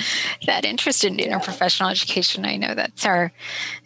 that 0.47 0.65
interested 0.65 1.13
in 1.13 1.19
interprofessional 1.19 1.91
education. 1.91 2.47
I 2.47 2.57
know 2.57 2.75
that's 2.75 3.05
our, 3.05 3.33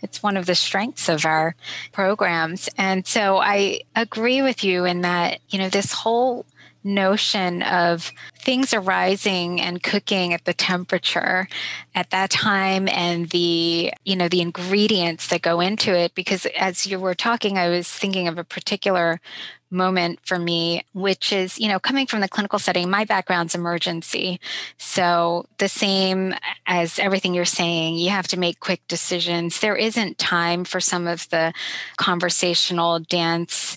it's 0.01 0.23
one 0.23 0.37
of 0.37 0.47
the 0.47 0.55
strengths 0.55 1.09
of 1.09 1.27
our 1.27 1.57
programs. 1.91 2.69
And 2.79 3.05
so 3.05 3.39
I 3.39 3.81
agree 3.97 4.43
with 4.43 4.63
you 4.63 4.85
in 4.85 5.01
that, 5.01 5.41
you 5.49 5.59
know, 5.59 5.69
this 5.69 5.93
whole 5.93 6.47
notion 6.85 7.63
of 7.63 8.13
things 8.39 8.75
arising 8.75 9.61
and 9.61 9.83
cooking 9.83 10.35
at 10.35 10.45
the 10.45 10.53
temperature 10.53 11.49
at 11.95 12.11
that 12.11 12.31
time 12.31 12.87
and 12.89 13.31
the 13.31 13.93
you 14.05 14.15
know 14.15 14.29
the 14.29 14.43
ingredients 14.43 15.29
that 15.29 15.43
go 15.43 15.61
into 15.61 15.97
it. 15.97 16.15
Because 16.15 16.47
as 16.59 16.87
you 16.87 17.01
were 17.01 17.15
talking 17.15 17.57
i 17.57 17.69
was 17.69 17.89
thinking 17.89 18.29
of 18.29 18.39
a 18.39 18.45
particular 18.45 19.21
moment 19.71 20.21
for 20.23 20.39
me 20.39 20.85
which 20.93 21.33
is 21.33 21.59
you 21.59 21.69
know 21.69 21.81
coming 21.81 22.07
from 22.07 22.21
the 22.21 22.29
clinical 22.29 22.59
setting 22.59 22.89
my 22.89 23.05
background's 23.05 23.55
emergency. 23.55 24.39
So 24.79 25.47
the 25.59 25.69
same 25.69 26.35
as 26.67 26.99
everything 26.99 27.35
you're 27.35 27.45
saying 27.45 27.97
you 27.97 28.11
have 28.11 28.29
to 28.29 28.39
make 28.39 28.61
quick 28.61 28.87
decisions. 28.89 29.61
There 29.61 29.77
isn't 29.77 30.19
time 30.19 30.65
for 30.65 30.81
some 30.81 31.07
of 31.07 31.29
the 31.31 31.53
conversational 31.97 33.01
dance 33.01 33.77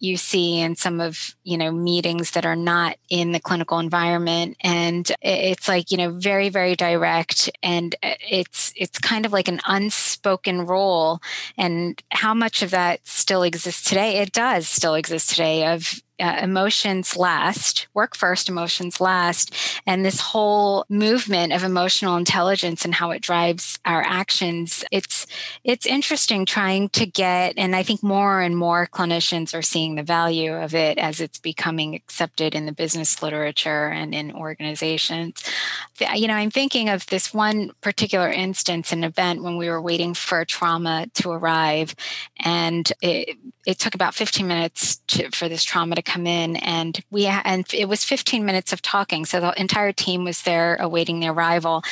you 0.00 0.16
see 0.16 0.58
in 0.58 0.74
some 0.74 1.00
of 1.00 1.34
you 1.44 1.56
know 1.56 1.70
meetings 1.70 2.32
that 2.32 2.46
are 2.46 2.56
not 2.56 2.96
in 3.08 3.32
the 3.32 3.40
clinical 3.40 3.78
environment. 3.78 4.56
And 4.62 5.10
it's 5.22 5.68
like 5.68 5.90
you 5.90 5.96
know 5.96 6.10
very 6.10 6.48
very 6.48 6.74
direct. 6.74 7.50
And 7.62 7.94
uh, 8.02 8.14
it's 8.20 8.72
it's 8.76 8.98
kind 8.98 9.26
of 9.26 9.32
like 9.32 9.48
an 9.48 9.60
unspoken 9.66 10.66
role. 10.66 11.20
And 11.56 12.02
how 12.10 12.34
much 12.34 12.62
of 12.62 12.70
that 12.70 13.06
still 13.06 13.42
exists 13.42 13.88
today 13.88 14.18
it 14.18 14.32
does 14.32 14.66
still 14.66 14.94
exist 14.94 15.30
today 15.30 15.66
of 15.66 16.02
uh, 16.20 16.40
emotions 16.42 17.16
last, 17.16 17.88
work 17.94 18.14
first, 18.16 18.48
emotions 18.48 19.00
last, 19.00 19.54
and 19.86 20.04
this 20.04 20.20
whole 20.20 20.84
movement 20.88 21.52
of 21.52 21.64
emotional 21.64 22.16
intelligence 22.16 22.84
and 22.84 22.94
how 22.94 23.10
it 23.10 23.22
drives 23.22 23.78
our 23.84 24.02
actions. 24.02 24.84
It's 24.92 25.26
it's 25.64 25.86
interesting 25.86 26.46
trying 26.46 26.88
to 26.90 27.06
get, 27.06 27.54
and 27.56 27.74
I 27.74 27.82
think 27.82 28.02
more 28.02 28.40
and 28.40 28.56
more 28.56 28.86
clinicians 28.86 29.54
are 29.54 29.62
seeing 29.62 29.94
the 29.94 30.02
value 30.02 30.54
of 30.54 30.74
it 30.74 30.98
as 30.98 31.20
it's 31.20 31.38
becoming 31.38 31.94
accepted 31.94 32.54
in 32.54 32.66
the 32.66 32.72
business 32.72 33.22
literature 33.22 33.88
and 33.88 34.14
in 34.14 34.32
organizations. 34.32 35.42
You 36.14 36.28
know, 36.28 36.34
I'm 36.34 36.50
thinking 36.50 36.88
of 36.88 37.06
this 37.06 37.32
one 37.32 37.72
particular 37.80 38.30
instance, 38.30 38.92
an 38.92 39.04
event 39.04 39.42
when 39.42 39.56
we 39.56 39.68
were 39.68 39.82
waiting 39.82 40.14
for 40.14 40.44
trauma 40.44 41.06
to 41.14 41.30
arrive, 41.30 41.94
and 42.38 42.90
it, 43.02 43.36
it 43.66 43.78
took 43.78 43.94
about 43.94 44.14
15 44.14 44.46
minutes 44.46 44.96
to, 45.08 45.30
for 45.30 45.48
this 45.48 45.64
trauma 45.64 45.94
to 45.94 46.02
come 46.10 46.26
in 46.26 46.56
and 46.56 47.00
we 47.10 47.26
and 47.26 47.64
it 47.72 47.88
was 47.88 48.04
15 48.04 48.44
minutes 48.44 48.72
of 48.72 48.82
talking 48.82 49.24
so 49.24 49.40
the 49.40 49.60
entire 49.60 49.92
team 49.92 50.24
was 50.24 50.42
there 50.42 50.76
awaiting 50.80 51.20
the 51.20 51.28
arrival. 51.28 51.82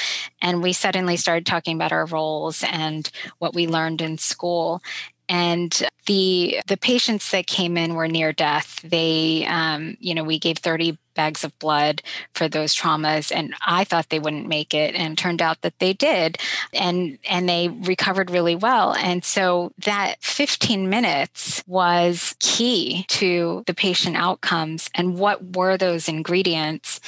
And 0.42 0.62
we 0.62 0.72
suddenly 0.72 1.16
started 1.16 1.46
talking 1.46 1.76
about 1.76 1.92
our 1.92 2.06
roles 2.06 2.64
and 2.68 3.08
what 3.38 3.54
we 3.54 3.66
learned 3.66 4.00
in 4.00 4.18
school. 4.18 4.82
And 5.28 5.88
the 6.06 6.60
the 6.66 6.76
patients 6.76 7.30
that 7.30 7.46
came 7.46 7.76
in 7.76 7.94
were 7.94 8.08
near 8.08 8.32
death. 8.32 8.80
They 8.82 9.46
um, 9.46 9.96
you 10.00 10.14
know 10.14 10.24
we 10.24 10.38
gave 10.38 10.58
30 10.58 10.98
bags 11.18 11.42
of 11.42 11.58
blood 11.58 12.00
for 12.32 12.48
those 12.48 12.72
traumas 12.72 13.32
and 13.34 13.52
i 13.66 13.82
thought 13.82 14.08
they 14.08 14.20
wouldn't 14.20 14.46
make 14.46 14.72
it 14.72 14.94
and 14.94 15.18
turned 15.18 15.42
out 15.42 15.60
that 15.62 15.76
they 15.80 15.92
did 15.92 16.38
and 16.72 17.18
and 17.28 17.48
they 17.48 17.66
recovered 17.68 18.30
really 18.30 18.54
well 18.54 18.94
and 18.94 19.24
so 19.24 19.72
that 19.78 20.14
15 20.22 20.88
minutes 20.88 21.64
was 21.66 22.36
key 22.38 23.04
to 23.08 23.64
the 23.66 23.74
patient 23.74 24.14
outcomes 24.16 24.88
and 24.94 25.18
what 25.18 25.56
were 25.56 25.76
those 25.76 26.08
ingredients 26.08 27.00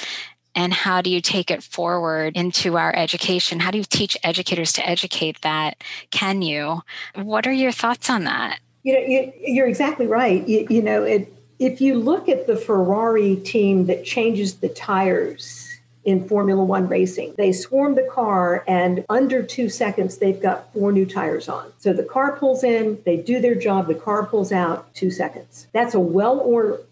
and 0.53 0.73
how 0.73 1.01
do 1.01 1.09
you 1.09 1.21
take 1.21 1.49
it 1.49 1.63
forward 1.63 2.35
into 2.35 2.77
our 2.77 2.93
education? 2.93 3.61
How 3.61 3.71
do 3.71 3.77
you 3.77 3.85
teach 3.85 4.17
educators 4.21 4.73
to 4.73 4.85
educate 4.85 5.39
that? 5.43 5.81
Can 6.11 6.41
you? 6.41 6.81
What 7.15 7.47
are 7.47 7.53
your 7.53 7.71
thoughts 7.71 8.09
on 8.09 8.25
that? 8.25 8.59
You 8.83 8.93
know, 8.93 9.31
you, 9.39 9.63
are 9.63 9.67
exactly 9.67 10.07
right. 10.07 10.45
You, 10.45 10.67
you 10.69 10.81
know, 10.81 11.03
it, 11.03 11.33
if 11.61 11.79
you 11.79 11.93
look 11.93 12.27
at 12.27 12.47
the 12.47 12.57
Ferrari 12.57 13.35
team 13.35 13.85
that 13.85 14.03
changes 14.03 14.55
the 14.55 14.69
tires 14.69 15.69
in 16.03 16.27
Formula 16.27 16.63
One 16.63 16.87
racing. 16.87 17.35
They 17.37 17.51
swarm 17.51 17.93
the 17.93 18.09
car, 18.11 18.63
and 18.67 19.05
under 19.07 19.43
two 19.43 19.69
seconds, 19.69 20.17
they've 20.17 20.41
got 20.41 20.73
four 20.73 20.91
new 20.91 21.05
tires 21.05 21.47
on. 21.47 21.71
So 21.77 21.93
the 21.93 22.03
car 22.03 22.35
pulls 22.37 22.63
in, 22.63 22.99
they 23.05 23.17
do 23.17 23.39
their 23.39 23.53
job, 23.53 23.87
the 23.87 23.93
car 23.93 24.25
pulls 24.25 24.51
out, 24.51 24.91
two 24.95 25.11
seconds. 25.11 25.67
That's 25.73 25.93
a 25.93 25.99
well 25.99 26.39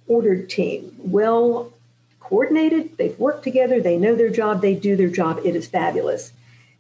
ordered 0.08 0.50
team, 0.52 0.96
well 1.00 1.74
coordinated, 2.20 2.96
they've 2.98 3.18
worked 3.18 3.44
together, 3.44 3.82
they 3.82 3.98
know 3.98 4.14
their 4.14 4.30
job, 4.30 4.62
they 4.62 4.76
do 4.76 4.96
their 4.96 5.10
job. 5.10 5.40
It 5.44 5.56
is 5.56 5.68
fabulous. 5.68 6.32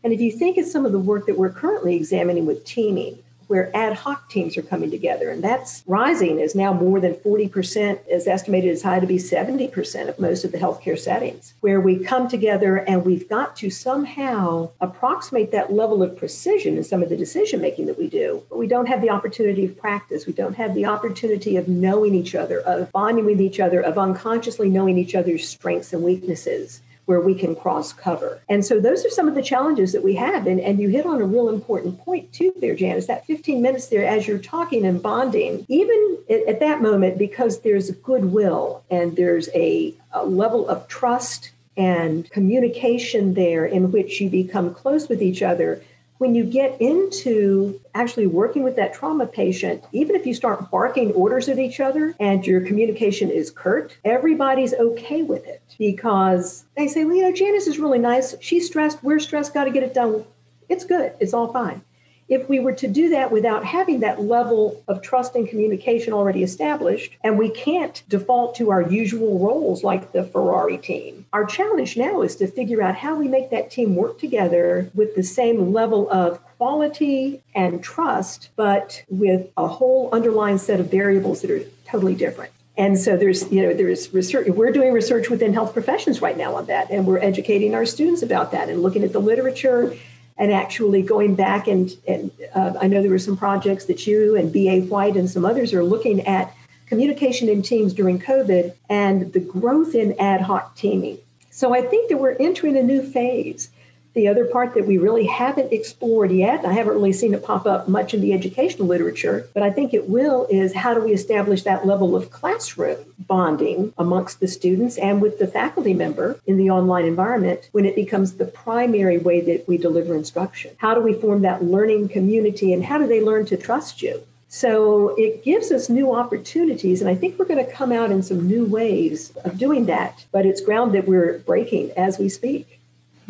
And 0.03 0.13
if 0.13 0.21
you 0.21 0.31
think 0.31 0.59
of 0.59 0.67
some 0.67 0.85
of 0.85 0.91
the 0.91 0.99
work 0.99 1.25
that 1.25 1.39
we're 1.39 1.49
currently 1.49 1.95
examining 1.95 2.45
with 2.45 2.63
teaming, 2.63 3.17
where 3.49 3.75
ad 3.75 3.93
hoc 3.93 4.29
teams 4.29 4.55
are 4.57 4.61
coming 4.61 4.91
together. 4.91 5.31
And 5.31 5.43
that's 5.43 5.83
rising 5.87 6.39
is 6.39 6.53
now 6.53 6.71
more 6.71 6.99
than 6.99 7.15
40%, 7.15 7.99
is 8.07 8.27
estimated 8.27 8.71
as 8.71 8.83
high 8.83 8.99
to 8.99 9.07
be 9.07 9.17
70% 9.17 10.07
of 10.07 10.19
most 10.19 10.43
of 10.43 10.51
the 10.51 10.59
healthcare 10.59 10.97
settings, 10.97 11.55
where 11.61 11.81
we 11.81 11.97
come 11.97 12.27
together 12.27 12.77
and 12.77 13.03
we've 13.03 13.27
got 13.27 13.55
to 13.57 13.71
somehow 13.71 14.69
approximate 14.79 15.51
that 15.51 15.73
level 15.73 16.03
of 16.03 16.15
precision 16.15 16.77
in 16.77 16.83
some 16.83 17.01
of 17.01 17.09
the 17.09 17.17
decision 17.17 17.59
making 17.59 17.87
that 17.87 17.97
we 17.97 18.07
do. 18.07 18.43
But 18.49 18.59
we 18.59 18.67
don't 18.67 18.87
have 18.87 19.01
the 19.01 19.09
opportunity 19.09 19.65
of 19.65 19.75
practice. 19.75 20.27
We 20.27 20.33
don't 20.33 20.55
have 20.55 20.75
the 20.75 20.85
opportunity 20.85 21.57
of 21.57 21.67
knowing 21.67 22.13
each 22.13 22.35
other, 22.35 22.59
of 22.59 22.91
bonding 22.91 23.25
with 23.25 23.41
each 23.41 23.59
other, 23.59 23.81
of 23.81 23.97
unconsciously 23.97 24.69
knowing 24.69 24.99
each 24.99 25.15
other's 25.15 25.49
strengths 25.49 25.91
and 25.91 26.03
weaknesses 26.03 26.81
where 27.09 27.19
we 27.19 27.33
can 27.33 27.55
cross 27.55 27.91
cover. 27.91 28.39
And 28.47 28.63
so 28.63 28.79
those 28.79 29.03
are 29.03 29.09
some 29.09 29.27
of 29.27 29.33
the 29.33 29.41
challenges 29.41 29.93
that 29.93 30.03
we 30.03 30.13
have. 30.13 30.45
And, 30.45 30.59
and 30.59 30.79
you 30.79 30.89
hit 30.89 31.07
on 31.07 31.19
a 31.19 31.25
real 31.25 31.49
important 31.49 31.99
point 32.01 32.31
too 32.31 32.53
there, 32.61 32.75
Janice, 32.75 33.07
that 33.07 33.25
15 33.25 33.63
minutes 33.63 33.87
there 33.87 34.05
as 34.05 34.27
you're 34.27 34.37
talking 34.37 34.85
and 34.85 35.01
bonding, 35.01 35.65
even 35.69 36.19
at, 36.29 36.47
at 36.47 36.59
that 36.59 36.83
moment, 36.83 37.17
because 37.17 37.61
there's 37.61 37.89
goodwill 37.89 38.83
and 38.91 39.15
there's 39.15 39.49
a, 39.55 39.95
a 40.13 40.23
level 40.23 40.69
of 40.69 40.87
trust 40.87 41.49
and 41.75 42.29
communication 42.29 43.33
there 43.33 43.65
in 43.65 43.91
which 43.91 44.21
you 44.21 44.29
become 44.29 44.71
close 44.71 45.09
with 45.09 45.23
each 45.23 45.41
other 45.41 45.81
when 46.19 46.35
you 46.35 46.43
get 46.43 46.79
into 46.79 47.79
actually 47.95 48.27
working 48.27 48.61
with 48.61 48.75
that 48.75 48.93
trauma 48.93 49.25
patient, 49.25 49.83
even 49.93 50.15
if 50.15 50.25
you 50.25 50.33
start 50.33 50.69
barking 50.69 51.11
orders 51.13 51.49
at 51.49 51.57
each 51.57 51.79
other 51.79 52.13
and 52.19 52.45
your 52.45 52.61
communication 52.61 53.31
is 53.31 53.49
curt, 53.49 53.97
everybody's 54.05 54.73
okay 54.73 55.23
with 55.23 55.47
it 55.47 55.61
because 55.77 56.65
they 56.75 56.87
say, 56.87 57.05
well, 57.05 57.15
you 57.15 57.23
know, 57.23 57.31
Janice 57.31 57.67
is 57.67 57.79
really 57.79 57.99
nice. 57.99 58.35
She's 58.41 58.67
stressed. 58.67 59.01
We're 59.01 59.19
stressed. 59.19 59.53
Got 59.53 59.63
to 59.63 59.71
get 59.71 59.81
it 59.81 59.93
done. 59.93 60.25
It's 60.67 60.85
good. 60.85 61.13
It's 61.19 61.33
all 61.33 61.51
fine 61.51 61.81
if 62.29 62.47
we 62.47 62.59
were 62.59 62.73
to 62.73 62.87
do 62.87 63.09
that 63.09 63.31
without 63.31 63.65
having 63.65 63.99
that 63.99 64.21
level 64.21 64.81
of 64.87 65.01
trust 65.01 65.35
and 65.35 65.49
communication 65.49 66.13
already 66.13 66.43
established, 66.43 67.11
and 67.23 67.37
we 67.37 67.49
can't 67.49 68.03
default 68.07 68.55
to 68.55 68.69
our 68.69 68.83
usual 68.83 69.39
roles 69.39 69.83
like 69.83 70.11
the 70.11 70.23
Ferrari 70.23 70.77
team, 70.77 71.25
our 71.33 71.45
challenge 71.45 71.97
now 71.97 72.21
is 72.21 72.35
to 72.37 72.47
figure 72.47 72.81
out 72.81 72.95
how 72.95 73.15
we 73.15 73.27
make 73.27 73.49
that 73.49 73.69
team 73.71 73.95
work 73.95 74.19
together 74.19 74.89
with 74.93 75.15
the 75.15 75.23
same 75.23 75.73
level 75.73 76.09
of 76.11 76.43
quality 76.57 77.41
and 77.55 77.83
trust, 77.83 78.49
but 78.55 79.03
with 79.09 79.47
a 79.57 79.67
whole 79.67 80.09
underlying 80.11 80.57
set 80.57 80.79
of 80.79 80.89
variables 80.89 81.41
that 81.41 81.51
are 81.51 81.61
totally 81.85 82.15
different. 82.15 82.51
And 82.77 82.97
so 82.97 83.17
there's, 83.17 83.51
you 83.51 83.61
know, 83.61 83.73
there's 83.73 84.13
research. 84.13 84.47
We're 84.47 84.71
doing 84.71 84.93
research 84.93 85.29
within 85.29 85.53
health 85.53 85.73
professions 85.73 86.21
right 86.21 86.37
now 86.37 86.55
on 86.55 86.67
that, 86.67 86.89
and 86.89 87.05
we're 87.05 87.19
educating 87.19 87.75
our 87.75 87.85
students 87.85 88.21
about 88.21 88.51
that 88.51 88.69
and 88.69 88.81
looking 88.81 89.03
at 89.03 89.11
the 89.11 89.19
literature 89.19 89.93
and 90.39 90.53
actually 90.53 91.01
going 91.01 91.35
back 91.35 91.67
and, 91.67 91.95
and 92.07 92.31
uh, 92.55 92.73
I 92.81 92.87
know 92.87 93.01
there 93.01 93.11
were 93.11 93.19
some 93.19 93.37
projects 93.37 93.85
that 93.85 94.07
you 94.07 94.37
and 94.37 94.51
BA 94.51 94.87
White 94.87 95.17
and 95.17 95.29
some 95.29 95.45
others 95.45 95.73
are 95.73 95.83
looking 95.83 96.25
at 96.25 96.53
communication 96.87 97.49
in 97.49 97.61
teams 97.61 97.93
during 97.93 98.19
COVID 98.19 98.73
and 98.89 99.31
the 99.33 99.41
growth 99.41 99.93
in 99.93 100.19
ad 100.19 100.41
hoc 100.41 100.75
teaming. 100.75 101.19
So 101.51 101.75
I 101.75 101.81
think 101.81 102.09
that 102.09 102.17
we're 102.17 102.37
entering 102.39 102.77
a 102.77 102.81
new 102.81 103.03
phase 103.03 103.69
the 104.13 104.27
other 104.27 104.45
part 104.45 104.73
that 104.73 104.87
we 104.87 104.97
really 104.97 105.25
haven't 105.25 105.71
explored 105.71 106.31
yet, 106.31 106.65
I 106.65 106.73
haven't 106.73 106.93
really 106.93 107.13
seen 107.13 107.33
it 107.33 107.43
pop 107.43 107.65
up 107.65 107.87
much 107.87 108.13
in 108.13 108.21
the 108.21 108.33
educational 108.33 108.87
literature, 108.87 109.47
but 109.53 109.63
I 109.63 109.69
think 109.69 109.93
it 109.93 110.09
will, 110.09 110.47
is 110.49 110.73
how 110.73 110.93
do 110.93 111.01
we 111.01 111.13
establish 111.13 111.63
that 111.63 111.85
level 111.85 112.15
of 112.15 112.31
classroom 112.31 112.97
bonding 113.19 113.93
amongst 113.97 114.39
the 114.39 114.47
students 114.47 114.97
and 114.97 115.21
with 115.21 115.37
the 115.39 115.47
faculty 115.47 115.93
member 115.93 116.39
in 116.47 116.57
the 116.57 116.69
online 116.69 117.05
environment 117.05 117.69
when 117.71 117.85
it 117.85 117.95
becomes 117.95 118.33
the 118.33 118.45
primary 118.45 119.17
way 119.17 119.41
that 119.41 119.67
we 119.67 119.77
deliver 119.77 120.15
instruction? 120.15 120.75
How 120.77 120.95
do 120.95 121.01
we 121.01 121.13
form 121.13 121.43
that 121.43 121.63
learning 121.63 122.09
community 122.09 122.73
and 122.73 122.83
how 122.83 122.97
do 122.97 123.07
they 123.07 123.21
learn 123.21 123.45
to 123.47 123.57
trust 123.57 124.01
you? 124.01 124.23
So 124.51 125.09
it 125.15 125.43
gives 125.43 125.71
us 125.71 125.89
new 125.89 126.15
opportunities, 126.15 127.01
and 127.01 127.09
I 127.09 127.13
think 127.13 127.37
we're 127.37 127.45
going 127.45 127.63
to 127.63 127.71
come 127.71 127.91
out 127.91 128.09
in 128.09 128.23
some 128.23 128.47
new 128.47 128.65
ways 128.65 129.31
of 129.45 129.59
doing 129.59 129.85
that. 129.85 130.25
But 130.31 130.47
it's 130.47 130.59
ground 130.59 130.95
that 130.95 131.07
we're 131.07 131.37
breaking 131.39 131.91
as 131.91 132.17
we 132.17 132.29
speak. 132.29 132.79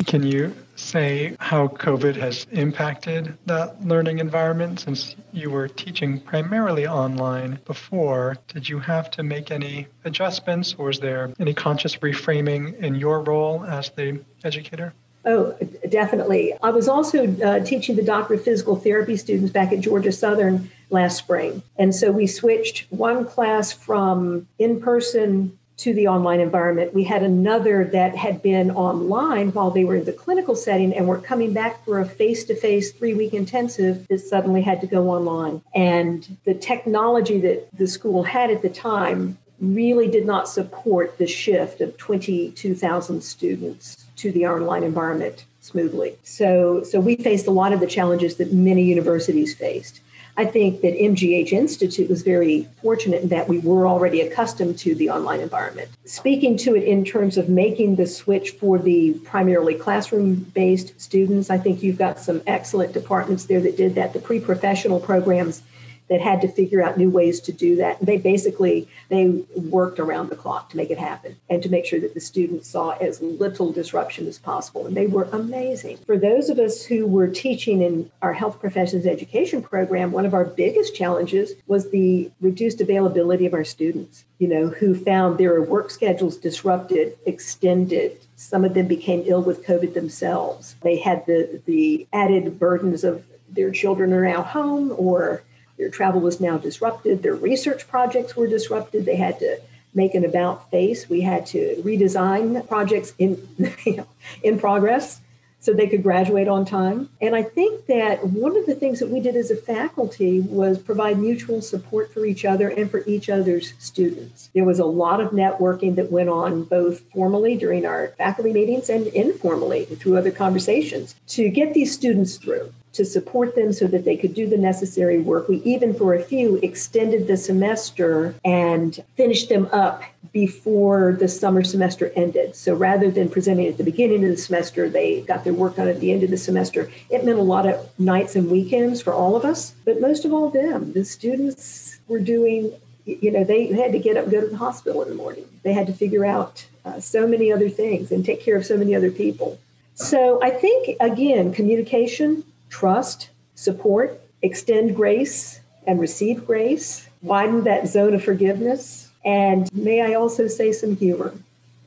Can 0.06 0.22
you 0.22 0.54
say 0.80 1.36
how 1.38 1.68
COVID 1.68 2.16
has 2.16 2.46
impacted 2.50 3.36
that 3.46 3.84
learning 3.86 4.18
environment 4.18 4.80
since 4.80 5.14
you 5.32 5.50
were 5.50 5.68
teaching 5.68 6.20
primarily 6.20 6.86
online 6.86 7.58
before? 7.64 8.36
Did 8.48 8.68
you 8.68 8.78
have 8.80 9.10
to 9.12 9.22
make 9.22 9.50
any 9.50 9.86
adjustments 10.04 10.74
or 10.78 10.90
is 10.90 11.00
there 11.00 11.32
any 11.38 11.54
conscious 11.54 11.96
reframing 11.96 12.76
in 12.78 12.94
your 12.94 13.20
role 13.20 13.64
as 13.64 13.90
the 13.90 14.20
educator? 14.44 14.94
Oh, 15.24 15.54
definitely. 15.88 16.54
I 16.62 16.70
was 16.70 16.88
also 16.88 17.30
uh, 17.42 17.60
teaching 17.60 17.96
the 17.96 18.02
doctor 18.02 18.34
of 18.34 18.42
physical 18.42 18.76
therapy 18.76 19.16
students 19.18 19.52
back 19.52 19.70
at 19.72 19.80
Georgia 19.80 20.12
Southern 20.12 20.70
last 20.88 21.18
spring. 21.18 21.62
And 21.76 21.94
so 21.94 22.10
we 22.10 22.26
switched 22.26 22.86
one 22.90 23.26
class 23.26 23.70
from 23.70 24.48
in 24.58 24.80
person 24.80 25.58
to 25.80 25.94
the 25.94 26.06
online 26.06 26.40
environment. 26.40 26.92
We 26.92 27.04
had 27.04 27.22
another 27.22 27.84
that 27.84 28.14
had 28.14 28.42
been 28.42 28.70
online 28.70 29.50
while 29.52 29.70
they 29.70 29.84
were 29.84 29.96
in 29.96 30.04
the 30.04 30.12
clinical 30.12 30.54
setting 30.54 30.92
and 30.92 31.08
were 31.08 31.18
coming 31.18 31.54
back 31.54 31.82
for 31.86 32.00
a 32.00 32.04
face 32.04 32.44
to 32.44 32.54
face 32.54 32.92
three 32.92 33.14
week 33.14 33.32
intensive 33.32 34.06
that 34.08 34.18
suddenly 34.18 34.60
had 34.60 34.82
to 34.82 34.86
go 34.86 35.08
online. 35.08 35.62
And 35.74 36.36
the 36.44 36.52
technology 36.52 37.40
that 37.40 37.68
the 37.72 37.86
school 37.86 38.24
had 38.24 38.50
at 38.50 38.60
the 38.60 38.68
time 38.68 39.38
really 39.58 40.06
did 40.06 40.26
not 40.26 40.50
support 40.50 41.16
the 41.16 41.26
shift 41.26 41.80
of 41.80 41.96
22,000 41.96 43.22
students 43.22 44.04
to 44.16 44.30
the 44.32 44.46
online 44.46 44.84
environment 44.84 45.46
smoothly. 45.60 46.14
So, 46.24 46.82
so 46.82 47.00
we 47.00 47.16
faced 47.16 47.46
a 47.46 47.50
lot 47.50 47.72
of 47.72 47.80
the 47.80 47.86
challenges 47.86 48.36
that 48.36 48.52
many 48.52 48.82
universities 48.82 49.54
faced. 49.54 50.00
I 50.40 50.46
think 50.46 50.80
that 50.80 50.94
MGH 50.94 51.52
Institute 51.52 52.08
was 52.08 52.22
very 52.22 52.66
fortunate 52.80 53.24
in 53.24 53.28
that 53.28 53.46
we 53.46 53.58
were 53.58 53.86
already 53.86 54.22
accustomed 54.22 54.78
to 54.78 54.94
the 54.94 55.10
online 55.10 55.40
environment. 55.40 55.90
Speaking 56.06 56.56
to 56.64 56.74
it 56.74 56.82
in 56.82 57.04
terms 57.04 57.36
of 57.36 57.50
making 57.50 57.96
the 57.96 58.06
switch 58.06 58.52
for 58.52 58.78
the 58.78 59.12
primarily 59.22 59.74
classroom 59.74 60.36
based 60.54 60.98
students, 60.98 61.50
I 61.50 61.58
think 61.58 61.82
you've 61.82 61.98
got 61.98 62.18
some 62.18 62.40
excellent 62.46 62.94
departments 62.94 63.44
there 63.44 63.60
that 63.60 63.76
did 63.76 63.94
that. 63.96 64.14
The 64.14 64.18
pre 64.18 64.40
professional 64.40 64.98
programs 64.98 65.60
that 66.10 66.20
had 66.20 66.40
to 66.42 66.48
figure 66.48 66.82
out 66.82 66.98
new 66.98 67.08
ways 67.08 67.40
to 67.40 67.52
do 67.52 67.76
that. 67.76 67.98
And 68.00 68.06
they 68.08 68.18
basically 68.18 68.88
they 69.08 69.28
worked 69.54 69.98
around 69.98 70.28
the 70.28 70.36
clock 70.36 70.68
to 70.70 70.76
make 70.76 70.90
it 70.90 70.98
happen 70.98 71.36
and 71.48 71.62
to 71.62 71.68
make 71.68 71.86
sure 71.86 72.00
that 72.00 72.14
the 72.14 72.20
students 72.20 72.68
saw 72.68 72.90
as 72.98 73.22
little 73.22 73.72
disruption 73.72 74.26
as 74.26 74.38
possible. 74.38 74.86
And 74.86 74.96
they 74.96 75.06
were 75.06 75.28
amazing. 75.32 75.98
For 75.98 76.18
those 76.18 76.50
of 76.50 76.58
us 76.58 76.84
who 76.84 77.06
were 77.06 77.28
teaching 77.28 77.80
in 77.80 78.10
our 78.22 78.32
health 78.32 78.60
professions 78.60 79.06
education 79.06 79.62
program, 79.62 80.10
one 80.10 80.26
of 80.26 80.34
our 80.34 80.44
biggest 80.44 80.96
challenges 80.96 81.52
was 81.68 81.90
the 81.90 82.30
reduced 82.40 82.80
availability 82.80 83.46
of 83.46 83.54
our 83.54 83.64
students, 83.64 84.24
you 84.38 84.48
know, 84.48 84.68
who 84.68 84.94
found 84.94 85.38
their 85.38 85.62
work 85.62 85.90
schedules 85.90 86.36
disrupted, 86.36 87.16
extended, 87.24 88.18
some 88.34 88.64
of 88.64 88.74
them 88.74 88.88
became 88.88 89.22
ill 89.26 89.42
with 89.42 89.64
COVID 89.64 89.94
themselves. 89.94 90.74
They 90.80 90.96
had 90.96 91.26
the, 91.26 91.60
the 91.66 92.08
added 92.12 92.58
burdens 92.58 93.04
of 93.04 93.24
their 93.48 93.70
children 93.70 94.12
are 94.12 94.24
now 94.24 94.42
home 94.42 94.94
or 94.96 95.42
their 95.80 95.88
travel 95.88 96.20
was 96.20 96.40
now 96.40 96.58
disrupted. 96.58 97.22
Their 97.22 97.34
research 97.34 97.88
projects 97.88 98.36
were 98.36 98.46
disrupted. 98.46 99.06
They 99.06 99.16
had 99.16 99.38
to 99.38 99.58
make 99.94 100.14
an 100.14 100.26
about 100.26 100.70
face. 100.70 101.08
We 101.08 101.22
had 101.22 101.46
to 101.46 101.82
redesign 101.82 102.68
projects 102.68 103.14
in, 103.18 103.48
in 104.42 104.58
progress 104.58 105.22
so 105.58 105.72
they 105.72 105.86
could 105.86 106.02
graduate 106.02 106.48
on 106.48 106.66
time. 106.66 107.08
And 107.20 107.34
I 107.34 107.42
think 107.42 107.86
that 107.86 108.26
one 108.26 108.58
of 108.58 108.66
the 108.66 108.74
things 108.74 108.98
that 109.00 109.08
we 109.08 109.20
did 109.20 109.36
as 109.36 109.50
a 109.50 109.56
faculty 109.56 110.40
was 110.40 110.78
provide 110.78 111.18
mutual 111.18 111.62
support 111.62 112.12
for 112.12 112.26
each 112.26 112.44
other 112.44 112.68
and 112.68 112.90
for 112.90 113.02
each 113.06 113.30
other's 113.30 113.72
students. 113.78 114.50
There 114.54 114.64
was 114.64 114.78
a 114.78 114.84
lot 114.84 115.20
of 115.20 115.30
networking 115.30 115.96
that 115.96 116.12
went 116.12 116.28
on 116.28 116.64
both 116.64 117.00
formally 117.12 117.56
during 117.56 117.86
our 117.86 118.08
faculty 118.18 118.52
meetings 118.52 118.90
and 118.90 119.06
informally 119.08 119.86
through 119.86 120.18
other 120.18 120.30
conversations 120.30 121.14
to 121.28 121.48
get 121.48 121.72
these 121.72 121.92
students 121.92 122.36
through 122.36 122.72
to 122.92 123.04
support 123.04 123.54
them 123.54 123.72
so 123.72 123.86
that 123.86 124.04
they 124.04 124.16
could 124.16 124.34
do 124.34 124.48
the 124.48 124.56
necessary 124.56 125.20
work. 125.20 125.48
We 125.48 125.56
even, 125.62 125.94
for 125.94 126.14
a 126.14 126.22
few, 126.22 126.56
extended 126.56 127.26
the 127.26 127.36
semester 127.36 128.34
and 128.44 128.98
finished 129.16 129.48
them 129.48 129.68
up 129.72 130.02
before 130.32 131.16
the 131.18 131.28
summer 131.28 131.62
semester 131.62 132.12
ended. 132.16 132.54
So 132.54 132.74
rather 132.74 133.10
than 133.10 133.28
presenting 133.28 133.66
at 133.66 133.78
the 133.78 133.84
beginning 133.84 134.24
of 134.24 134.30
the 134.30 134.36
semester, 134.36 134.88
they 134.88 135.22
got 135.22 135.44
their 135.44 135.54
work 135.54 135.76
done 135.76 135.88
at 135.88 136.00
the 136.00 136.12
end 136.12 136.22
of 136.22 136.30
the 136.30 136.36
semester. 136.36 136.90
It 137.10 137.24
meant 137.24 137.38
a 137.38 137.42
lot 137.42 137.66
of 137.66 137.88
nights 137.98 138.36
and 138.36 138.50
weekends 138.50 139.00
for 139.00 139.12
all 139.12 139.36
of 139.36 139.44
us, 139.44 139.72
but 139.84 140.00
most 140.00 140.24
of 140.24 140.32
all, 140.32 140.50
them. 140.50 140.92
The 140.92 141.04
students 141.04 141.98
were 142.08 142.18
doing, 142.18 142.72
you 143.04 143.30
know, 143.30 143.44
they 143.44 143.66
had 143.66 143.92
to 143.92 143.98
get 143.98 144.16
up 144.16 144.30
go 144.30 144.40
to 144.40 144.48
the 144.48 144.56
hospital 144.56 145.02
in 145.02 145.08
the 145.08 145.14
morning. 145.14 145.44
They 145.62 145.72
had 145.72 145.86
to 145.86 145.92
figure 145.92 146.24
out 146.24 146.66
uh, 146.84 146.98
so 146.98 147.26
many 147.26 147.52
other 147.52 147.68
things 147.68 148.10
and 148.10 148.24
take 148.24 148.42
care 148.42 148.56
of 148.56 148.66
so 148.66 148.76
many 148.76 148.94
other 148.94 149.10
people. 149.10 149.58
So 149.94 150.42
I 150.42 150.50
think, 150.50 150.96
again, 150.98 151.52
communication 151.52 152.42
trust, 152.70 153.28
support, 153.54 154.20
extend 154.42 154.96
grace 154.96 155.60
and 155.86 156.00
receive 156.00 156.46
grace, 156.46 157.08
widen 157.22 157.64
that 157.64 157.86
zone 157.86 158.14
of 158.14 158.24
forgiveness. 158.24 159.10
And 159.24 159.70
may 159.74 160.00
I 160.00 160.14
also 160.14 160.46
say 160.46 160.72
some 160.72 160.96
humor 160.96 161.34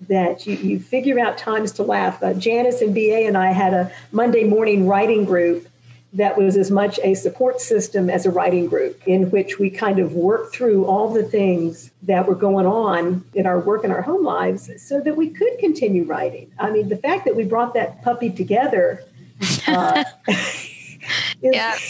that 0.07 0.45
you, 0.45 0.55
you 0.55 0.79
figure 0.79 1.19
out 1.19 1.37
times 1.37 1.71
to 1.73 1.83
laugh. 1.83 2.21
Uh, 2.21 2.33
Janice 2.33 2.81
and 2.81 2.93
BA 2.93 3.25
and 3.25 3.37
I 3.37 3.51
had 3.51 3.73
a 3.73 3.91
Monday 4.11 4.43
morning 4.43 4.87
writing 4.87 5.25
group 5.25 5.67
that 6.13 6.37
was 6.37 6.57
as 6.57 6.69
much 6.69 6.99
a 7.03 7.15
support 7.15 7.59
system 7.59 8.09
as 8.09 8.25
a 8.25 8.29
writing 8.29 8.67
group 8.67 9.01
in 9.07 9.31
which 9.31 9.57
we 9.57 9.69
kind 9.69 9.97
of 9.97 10.13
worked 10.13 10.55
through 10.55 10.85
all 10.85 11.11
the 11.11 11.23
things 11.23 11.89
that 12.03 12.27
were 12.27 12.35
going 12.35 12.67
on 12.67 13.25
in 13.33 13.47
our 13.47 13.59
work 13.59 13.83
and 13.83 13.91
our 13.91 14.03
home 14.03 14.23
lives 14.23 14.69
so 14.77 14.99
that 15.01 15.17
we 15.17 15.29
could 15.29 15.57
continue 15.57 16.03
writing. 16.03 16.51
I 16.59 16.69
mean, 16.69 16.89
the 16.89 16.97
fact 16.97 17.25
that 17.25 17.35
we 17.35 17.45
brought 17.45 17.73
that 17.73 18.03
puppy 18.03 18.29
together. 18.29 19.03
Uh, 19.67 20.03
yeah. 21.51 21.77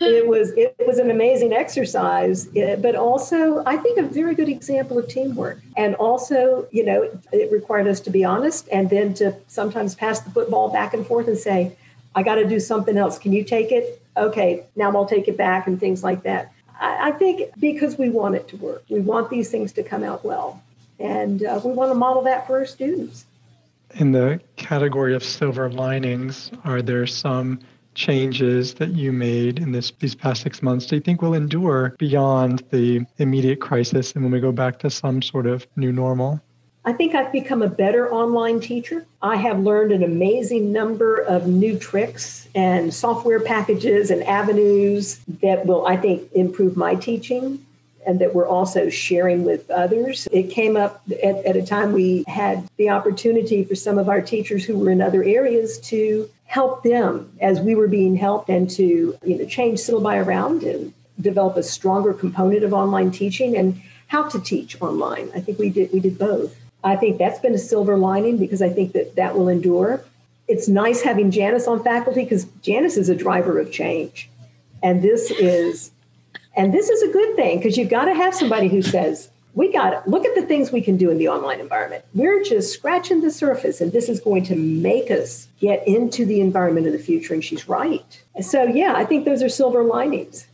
it 0.00 0.26
was 0.26 0.50
it 0.52 0.74
was 0.86 0.98
an 0.98 1.10
amazing 1.10 1.52
exercise 1.52 2.46
but 2.80 2.94
also 2.94 3.62
i 3.64 3.76
think 3.76 3.98
a 3.98 4.02
very 4.02 4.34
good 4.34 4.48
example 4.48 4.98
of 4.98 5.08
teamwork. 5.08 5.60
And 5.76 5.94
also 5.96 6.66
you 6.70 6.84
know 6.84 7.10
it 7.32 7.52
required 7.52 7.86
us 7.86 8.00
to 8.00 8.10
be 8.10 8.24
honest 8.24 8.68
and 8.70 8.90
then 8.90 9.14
to 9.14 9.34
sometimes 9.46 9.94
pass 9.94 10.20
the 10.20 10.30
football 10.30 10.70
back 10.70 10.94
and 10.94 11.06
forth 11.06 11.28
and 11.28 11.38
say 11.38 11.76
i 12.14 12.22
got 12.22 12.36
to 12.36 12.46
do 12.48 12.60
something 12.60 12.96
else. 12.96 13.18
Can 13.18 13.32
you 13.32 13.44
take 13.44 13.72
it? 13.72 14.00
Okay 14.16 14.64
now 14.76 14.90
i'll 14.92 15.06
take 15.06 15.28
it 15.28 15.36
back 15.36 15.66
and 15.66 15.78
things 15.78 16.02
like 16.02 16.22
that. 16.22 16.52
I, 16.80 17.08
I 17.08 17.10
think 17.12 17.50
because 17.58 17.98
we 17.98 18.08
want 18.08 18.34
it 18.36 18.48
to 18.48 18.56
work 18.56 18.84
we 18.88 19.00
want 19.00 19.30
these 19.30 19.50
things 19.50 19.72
to 19.72 19.82
come 19.82 20.04
out 20.04 20.24
well. 20.24 20.62
And 21.00 21.44
uh, 21.44 21.60
we 21.64 21.72
want 21.72 21.90
to 21.92 21.94
model 21.94 22.22
that 22.24 22.46
for 22.46 22.58
our 22.58 22.66
students. 22.66 23.24
In 23.94 24.10
the 24.10 24.40
category 24.56 25.14
of 25.14 25.22
silver 25.22 25.70
linings 25.70 26.50
are 26.64 26.82
there 26.82 27.06
some 27.06 27.60
changes 27.98 28.74
that 28.74 28.90
you 28.90 29.12
made 29.12 29.58
in 29.58 29.72
this 29.72 29.90
these 29.98 30.14
past 30.14 30.42
six 30.42 30.62
months 30.62 30.86
do 30.86 30.94
you 30.94 31.00
think 31.00 31.20
will 31.20 31.34
endure 31.34 31.96
beyond 31.98 32.62
the 32.70 33.04
immediate 33.18 33.60
crisis 33.60 34.12
and 34.12 34.22
when 34.22 34.32
we 34.32 34.38
go 34.38 34.52
back 34.52 34.78
to 34.78 34.88
some 34.88 35.20
sort 35.20 35.46
of 35.46 35.66
new 35.76 35.92
normal? 35.92 36.40
I 36.84 36.92
think 36.92 37.14
I've 37.14 37.32
become 37.32 37.60
a 37.60 37.68
better 37.68 38.10
online 38.10 38.60
teacher. 38.60 39.04
I 39.20 39.36
have 39.36 39.58
learned 39.58 39.92
an 39.92 40.02
amazing 40.02 40.72
number 40.72 41.18
of 41.18 41.46
new 41.46 41.78
tricks 41.78 42.48
and 42.54 42.94
software 42.94 43.40
packages 43.40 44.10
and 44.10 44.22
avenues 44.22 45.20
that 45.42 45.66
will, 45.66 45.86
I 45.86 45.98
think, 45.98 46.32
improve 46.32 46.78
my 46.78 46.94
teaching 46.94 47.62
and 48.06 48.20
that 48.20 48.34
we're 48.34 48.46
also 48.46 48.88
sharing 48.88 49.44
with 49.44 49.70
others. 49.70 50.26
It 50.32 50.44
came 50.44 50.78
up 50.78 51.02
at, 51.22 51.44
at, 51.44 51.56
a 51.56 51.62
time 51.62 51.92
we 51.92 52.24
had 52.26 52.66
the 52.78 52.88
opportunity 52.88 53.64
for 53.64 53.74
some 53.74 53.98
of 53.98 54.08
our 54.08 54.22
teachers 54.22 54.64
who 54.64 54.78
were 54.78 54.88
in 54.88 55.02
other 55.02 55.22
areas 55.22 55.78
to 55.90 56.30
help 56.48 56.82
them 56.82 57.30
as 57.40 57.60
we 57.60 57.74
were 57.74 57.86
being 57.86 58.16
helped 58.16 58.48
and 58.48 58.68
to 58.70 59.16
you 59.24 59.38
know 59.38 59.44
change 59.44 59.78
syllabi 59.78 60.24
around 60.24 60.62
and 60.64 60.92
develop 61.20 61.56
a 61.56 61.62
stronger 61.62 62.12
component 62.12 62.64
of 62.64 62.72
online 62.72 63.10
teaching 63.10 63.56
and 63.56 63.80
how 64.08 64.26
to 64.26 64.40
teach 64.40 64.80
online. 64.80 65.30
I 65.34 65.40
think 65.40 65.58
we 65.58 65.68
did 65.70 65.92
we 65.92 66.00
did 66.00 66.18
both. 66.18 66.56
I 66.82 66.96
think 66.96 67.18
that's 67.18 67.38
been 67.38 67.54
a 67.54 67.58
silver 67.58 67.96
lining 67.96 68.38
because 68.38 68.62
I 68.62 68.70
think 68.70 68.92
that 68.92 69.14
that 69.16 69.36
will 69.36 69.48
endure. 69.48 70.02
it's 70.48 70.66
nice 70.66 71.02
having 71.02 71.30
Janice 71.30 71.66
on 71.68 71.84
faculty 71.84 72.24
because 72.24 72.44
Janice 72.62 72.96
is 72.96 73.10
a 73.10 73.14
driver 73.14 73.58
of 73.58 73.70
change. 73.70 74.30
And 74.82 75.02
this 75.02 75.30
is 75.30 75.90
and 76.56 76.72
this 76.72 76.88
is 76.88 77.02
a 77.02 77.12
good 77.12 77.36
thing 77.36 77.58
because 77.58 77.76
you've 77.76 77.90
got 77.90 78.06
to 78.06 78.14
have 78.14 78.34
somebody 78.34 78.68
who 78.68 78.82
says, 78.82 79.28
we 79.54 79.72
got 79.72 79.92
it. 79.92 80.06
Look 80.06 80.24
at 80.24 80.34
the 80.34 80.42
things 80.42 80.70
we 80.70 80.80
can 80.80 80.96
do 80.96 81.10
in 81.10 81.18
the 81.18 81.28
online 81.28 81.60
environment. 81.60 82.04
We're 82.14 82.42
just 82.42 82.72
scratching 82.72 83.22
the 83.22 83.30
surface, 83.30 83.80
and 83.80 83.92
this 83.92 84.08
is 84.08 84.20
going 84.20 84.44
to 84.44 84.56
make 84.56 85.10
us 85.10 85.48
get 85.60 85.86
into 85.86 86.24
the 86.24 86.40
environment 86.40 86.86
of 86.86 86.92
the 86.92 86.98
future. 86.98 87.34
And 87.34 87.44
she's 87.44 87.68
right. 87.68 88.22
So, 88.40 88.64
yeah, 88.64 88.94
I 88.96 89.04
think 89.04 89.24
those 89.24 89.42
are 89.42 89.48
silver 89.48 89.82
linings. 89.82 90.46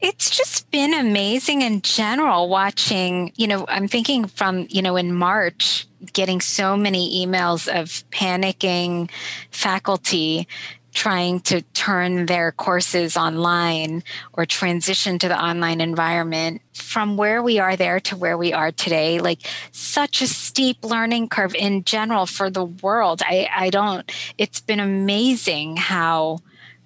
It's 0.00 0.30
just 0.34 0.70
been 0.70 0.94
amazing 0.94 1.60
in 1.60 1.82
general 1.82 2.48
watching, 2.48 3.32
you 3.36 3.46
know, 3.46 3.66
I'm 3.68 3.86
thinking 3.86 4.26
from, 4.26 4.66
you 4.70 4.80
know, 4.80 4.96
in 4.96 5.12
March, 5.12 5.86
getting 6.14 6.40
so 6.40 6.74
many 6.74 7.26
emails 7.26 7.68
of 7.68 8.08
panicking 8.10 9.10
faculty 9.50 10.48
trying 10.92 11.40
to 11.40 11.62
turn 11.62 12.26
their 12.26 12.52
courses 12.52 13.16
online 13.16 14.02
or 14.32 14.44
transition 14.46 15.18
to 15.18 15.28
the 15.28 15.40
online 15.40 15.80
environment 15.80 16.62
from 16.74 17.16
where 17.16 17.42
we 17.42 17.58
are 17.58 17.76
there 17.76 18.00
to 18.00 18.16
where 18.16 18.36
we 18.36 18.52
are 18.52 18.72
today. 18.72 19.20
Like 19.20 19.40
such 19.72 20.22
a 20.22 20.26
steep 20.26 20.84
learning 20.84 21.28
curve 21.28 21.54
in 21.54 21.84
general 21.84 22.26
for 22.26 22.50
the 22.50 22.64
world. 22.64 23.22
I 23.24 23.48
i 23.54 23.70
don't 23.70 24.10
it's 24.38 24.60
been 24.60 24.80
amazing 24.80 25.76
how 25.76 26.38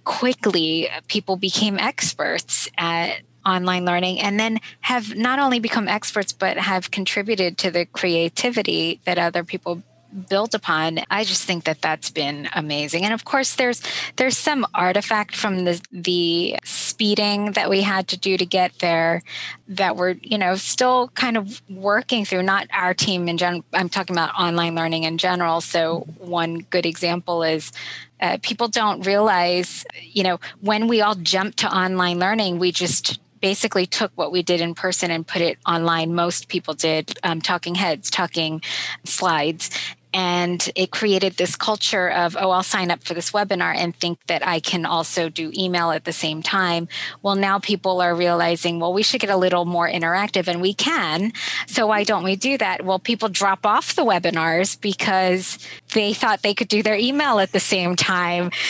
quickly 0.05 0.88
people 1.09 1.37
became 1.37 1.79
experts 1.79 2.69
at 2.77 3.21
online 3.47 3.85
learning 3.85 4.21
and 4.21 4.38
then 4.40 4.59
have 4.81 5.14
not 5.14 5.38
only 5.38 5.61
become 5.61 5.88
experts 5.88 6.33
but 6.33 6.57
have 6.57 6.90
contributed 6.90 7.59
to 7.59 7.71
the 7.71 7.85
creativity 7.87 9.01
that 9.05 9.19
other 9.19 9.45
people 9.45 9.83
built 10.29 10.55
upon 10.55 11.00
i 11.11 11.24
just 11.24 11.44
think 11.44 11.64
that 11.64 11.81
that's 11.83 12.11
been 12.11 12.48
amazing. 12.55 13.05
And 13.05 13.12
of 13.12 13.24
course 13.24 13.57
there's 13.57 13.83
there's 14.16 14.38
some 14.38 14.66
artifact 14.74 15.37
from 15.37 15.64
the 15.64 15.81
the 15.92 16.57
speeding 16.64 17.53
that 17.53 17.68
we 17.68 17.83
had 17.83 18.09
to 18.09 18.16
do 18.16 18.37
to 18.37 18.46
get 18.46 18.79
there 18.79 19.22
that 19.68 19.96
we're 19.96 20.12
you 20.22 20.38
know 20.38 20.55
still 20.55 21.09
kind 21.09 21.37
of 21.37 21.62
working 21.68 22.24
through 22.24 22.42
not 22.42 22.68
our 22.72 22.94
team 22.94 23.29
in 23.29 23.37
general 23.37 23.64
i'm 23.72 23.88
talking 23.88 24.14
about 24.16 24.35
online 24.38 24.74
learning 24.74 25.05
in 25.05 25.18
general. 25.18 25.61
So 25.61 26.07
one 26.18 26.61
good 26.70 26.87
example 26.87 27.42
is 27.42 27.72
uh, 28.20 28.38
people 28.42 28.68
don't 28.68 29.07
realize 29.07 29.85
you 30.00 30.22
know 30.22 30.38
when 30.61 30.88
we 30.88 31.00
all 31.00 31.14
jump 31.16 31.57
to 31.57 31.68
online 31.68 32.18
learning 32.18 32.59
we 32.59 32.72
just 32.72 33.20
basically 33.40 33.85
took 33.85 34.11
what 34.14 34.33
we 34.33 34.42
did 34.42 34.62
in 34.62 34.74
person 34.74 35.11
and 35.11 35.27
put 35.27 35.42
it 35.42 35.59
online. 35.66 36.14
Most 36.14 36.48
people 36.48 36.72
did 36.72 37.18
um, 37.22 37.42
talking 37.42 37.74
heads, 37.74 38.09
talking 38.09 38.62
slides 39.05 39.68
and 40.14 40.70
it 40.74 40.90
created 40.90 41.37
this 41.37 41.57
culture 41.57 42.09
of 42.09 42.37
oh 42.40 42.50
i'll 42.50 42.62
sign 42.62 42.90
up 42.90 43.03
for 43.03 43.12
this 43.12 43.33
webinar 43.33 43.74
and 43.77 43.94
think 43.96 44.18
that 44.27 44.46
i 44.46 44.61
can 44.61 44.87
also 44.87 45.29
do 45.29 45.53
email 45.55 45.90
at 45.90 46.05
the 46.05 46.12
same 46.12 46.42
time. 46.42 46.88
Well 47.22 47.35
now 47.35 47.59
people 47.59 48.00
are 48.00 48.14
realizing 48.14 48.81
well 48.81 48.92
we 48.92 49.03
should 49.03 49.20
get 49.20 49.31
a 49.31 49.37
little 49.37 49.64
more 49.64 49.88
interactive 49.88 50.48
and 50.48 50.62
we 50.62 50.72
can. 50.72 51.33
So 51.66 51.87
why 51.88 52.05
don't 52.05 52.24
we 52.24 52.37
do 52.37 52.57
that? 52.59 52.85
Well 52.85 52.98
people 52.98 53.29
drop 53.29 53.66
off 53.66 53.94
the 53.94 54.05
webinars 54.05 54.81
because 54.81 55.59
they 55.92 56.14
thought 56.14 56.42
they 56.42 56.55
could 56.55 56.68
do 56.68 56.83
their 56.83 56.96
email 56.96 57.38
at 57.40 57.53
the 57.53 57.61
same 57.61 57.96
time. 57.96 58.50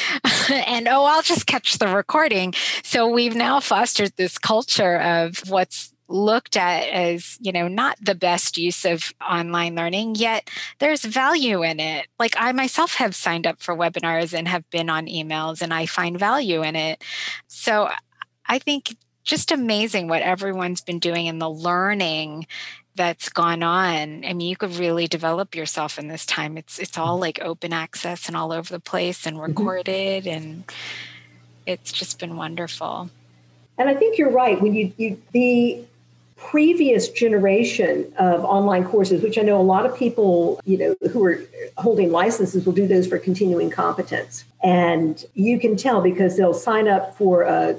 And 0.51 0.89
oh 0.89 1.05
i'll 1.05 1.23
just 1.23 1.47
catch 1.47 1.79
the 1.79 1.89
recording. 1.89 2.55
So 2.83 3.09
we've 3.09 3.35
now 3.35 3.61
fostered 3.61 4.13
this 4.17 4.37
culture 4.39 4.97
of 4.99 5.39
what's 5.49 5.94
looked 6.09 6.57
at 6.57 6.89
as 6.89 7.39
you 7.41 7.51
know 7.51 7.67
not 7.67 7.97
the 8.01 8.15
best 8.15 8.59
use 8.59 8.85
of 8.85 9.13
online 9.27 9.75
learning 9.75 10.15
yet 10.15 10.51
there's 10.79 11.05
value 11.05 11.63
in 11.63 11.81
it 11.81 12.07
like 12.19 12.35
i 12.39 12.53
myself 12.53 12.95
have 12.95 13.15
signed 13.15 13.47
up 13.47 13.63
for 13.63 13.75
webinars 13.75 14.37
and 14.37 14.47
have 14.47 14.69
been 14.71 14.91
on 14.91 15.07
emails 15.07 15.63
and 15.63 15.73
i 15.73 15.87
find 15.87 16.19
value 16.19 16.63
in 16.63 16.77
it 16.77 17.03
so 17.47 17.89
i 18.47 18.59
think 18.59 18.97
just 19.25 19.51
amazing 19.51 20.07
what 20.07 20.23
everyone's 20.23 20.83
been 20.83 20.99
doing 20.99 21.27
in 21.27 21.39
the 21.39 21.49
learning 21.49 22.47
that's 22.97 23.29
gone 23.29 23.63
on. 23.63 24.25
I 24.25 24.33
mean, 24.35 24.49
you 24.49 24.57
could 24.57 24.77
really 24.77 25.09
develop 25.09 25.55
yourself 25.55 25.99
in 25.99 26.09
this 26.09 26.25
time. 26.25 26.57
It's 26.57 26.79
it's 26.79 26.97
all 26.97 27.19
like 27.19 27.41
open 27.43 27.73
access 27.73 28.29
and 28.29 28.37
all 28.37 28.53
over 28.53 28.73
the 28.73 28.79
place 28.79 29.27
and 29.27 29.37
mm-hmm. 29.37 29.47
recorded 29.47 30.25
mm-hmm. 30.25 30.37
and 30.37 30.73
it's 31.67 31.93
just 31.93 32.19
been 32.19 32.37
wonderful. 32.37 33.11
And 33.79 33.89
I 33.89 33.95
think 33.95 34.19
you're 34.19 34.31
right. 34.31 34.61
When 34.61 34.75
you, 34.75 34.93
you 34.97 35.21
the 35.33 35.85
previous 36.51 37.09
generation 37.09 38.13
of 38.19 38.45
online 38.45 38.85
courses, 38.85 39.23
which 39.23 39.39
I 39.39 39.43
know 39.43 39.61
a 39.61 39.63
lot 39.63 39.87
of 39.87 39.97
people, 39.97 40.61
you 40.65 40.77
know, 40.77 41.09
who 41.11 41.25
are 41.25 41.41
holding 41.79 42.13
licenses 42.13 42.67
will 42.67 42.73
do 42.73 42.87
those 42.87 43.07
for 43.07 43.19
continuing 43.19 43.71
competence. 43.71 44.45
And 44.63 45.25
you 45.35 45.59
can 45.59 45.77
tell 45.77 46.01
because 46.01 46.37
they'll 46.37 46.55
sign 46.55 46.87
up 46.87 47.17
for 47.17 47.43
a 47.43 47.79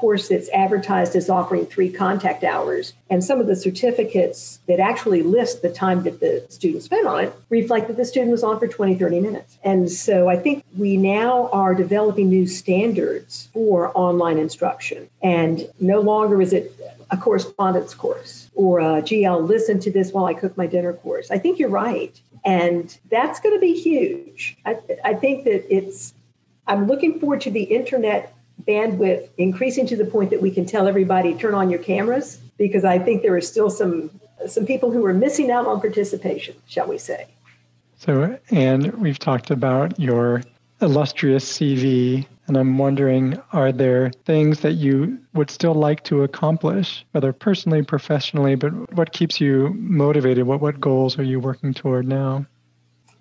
course 0.00 0.28
that's 0.28 0.48
advertised 0.48 1.14
as 1.14 1.28
offering 1.28 1.66
three 1.66 1.92
contact 1.92 2.42
hours. 2.42 2.94
And 3.10 3.22
some 3.22 3.38
of 3.38 3.46
the 3.46 3.54
certificates 3.54 4.60
that 4.66 4.80
actually 4.80 5.22
list 5.22 5.60
the 5.60 5.70
time 5.70 6.04
that 6.04 6.20
the 6.20 6.46
student 6.48 6.82
spent 6.82 7.06
on 7.06 7.24
it 7.24 7.34
reflect 7.50 7.88
that 7.88 7.98
the 7.98 8.04
student 8.06 8.30
was 8.30 8.42
on 8.42 8.58
for 8.58 8.66
20, 8.66 8.94
30 8.94 9.20
minutes. 9.20 9.58
And 9.62 9.90
so 9.90 10.28
I 10.28 10.36
think 10.36 10.64
we 10.78 10.96
now 10.96 11.50
are 11.52 11.74
developing 11.74 12.30
new 12.30 12.46
standards 12.46 13.48
for 13.52 13.92
online 13.94 14.38
instruction. 14.38 15.10
And 15.22 15.68
no 15.80 16.00
longer 16.00 16.40
is 16.40 16.54
it 16.54 16.72
a 17.10 17.16
correspondence 17.16 17.92
course 17.92 18.50
or 18.54 18.80
a 18.80 19.02
gee, 19.02 19.26
I'll 19.26 19.42
listen 19.42 19.80
to 19.80 19.90
this 19.90 20.12
while 20.12 20.24
I 20.24 20.34
cook 20.34 20.56
my 20.56 20.66
dinner 20.66 20.94
course. 20.94 21.30
I 21.30 21.38
think 21.38 21.58
you're 21.58 21.68
right. 21.68 22.18
And 22.44 22.96
that's 23.10 23.38
going 23.40 23.54
to 23.54 23.60
be 23.60 23.74
huge. 23.78 24.56
I, 24.64 24.78
I 25.04 25.14
think 25.14 25.44
that 25.44 25.74
it's, 25.74 26.14
I'm 26.66 26.86
looking 26.86 27.20
forward 27.20 27.42
to 27.42 27.50
the 27.50 27.64
internet 27.64 28.34
bandwidth 28.66 29.28
increasing 29.38 29.86
to 29.86 29.96
the 29.96 30.04
point 30.04 30.30
that 30.30 30.40
we 30.40 30.50
can 30.50 30.66
tell 30.66 30.86
everybody 30.86 31.34
turn 31.34 31.54
on 31.54 31.70
your 31.70 31.78
cameras 31.80 32.38
because 32.58 32.84
I 32.84 32.98
think 32.98 33.22
there 33.22 33.34
are 33.34 33.40
still 33.40 33.70
some 33.70 34.10
some 34.46 34.66
people 34.66 34.90
who 34.90 35.04
are 35.04 35.12
missing 35.12 35.50
out 35.50 35.66
on 35.66 35.80
participation, 35.80 36.54
shall 36.66 36.88
we 36.88 36.98
say. 36.98 37.26
So, 37.98 38.38
and 38.50 38.92
we've 38.94 39.18
talked 39.18 39.50
about 39.50 39.98
your 40.00 40.42
illustrious 40.80 41.44
CV, 41.50 42.26
and 42.46 42.56
I'm 42.56 42.78
wondering 42.78 43.38
are 43.52 43.72
there 43.72 44.10
things 44.24 44.60
that 44.60 44.72
you 44.72 45.18
would 45.34 45.50
still 45.50 45.74
like 45.74 46.02
to 46.04 46.22
accomplish, 46.22 47.04
whether 47.12 47.32
personally, 47.32 47.82
professionally, 47.82 48.54
but 48.54 48.70
what 48.94 49.12
keeps 49.12 49.40
you 49.40 49.74
motivated? 49.74 50.46
What, 50.46 50.60
what 50.60 50.80
goals 50.80 51.18
are 51.18 51.22
you 51.22 51.40
working 51.40 51.74
toward 51.74 52.08
now? 52.08 52.46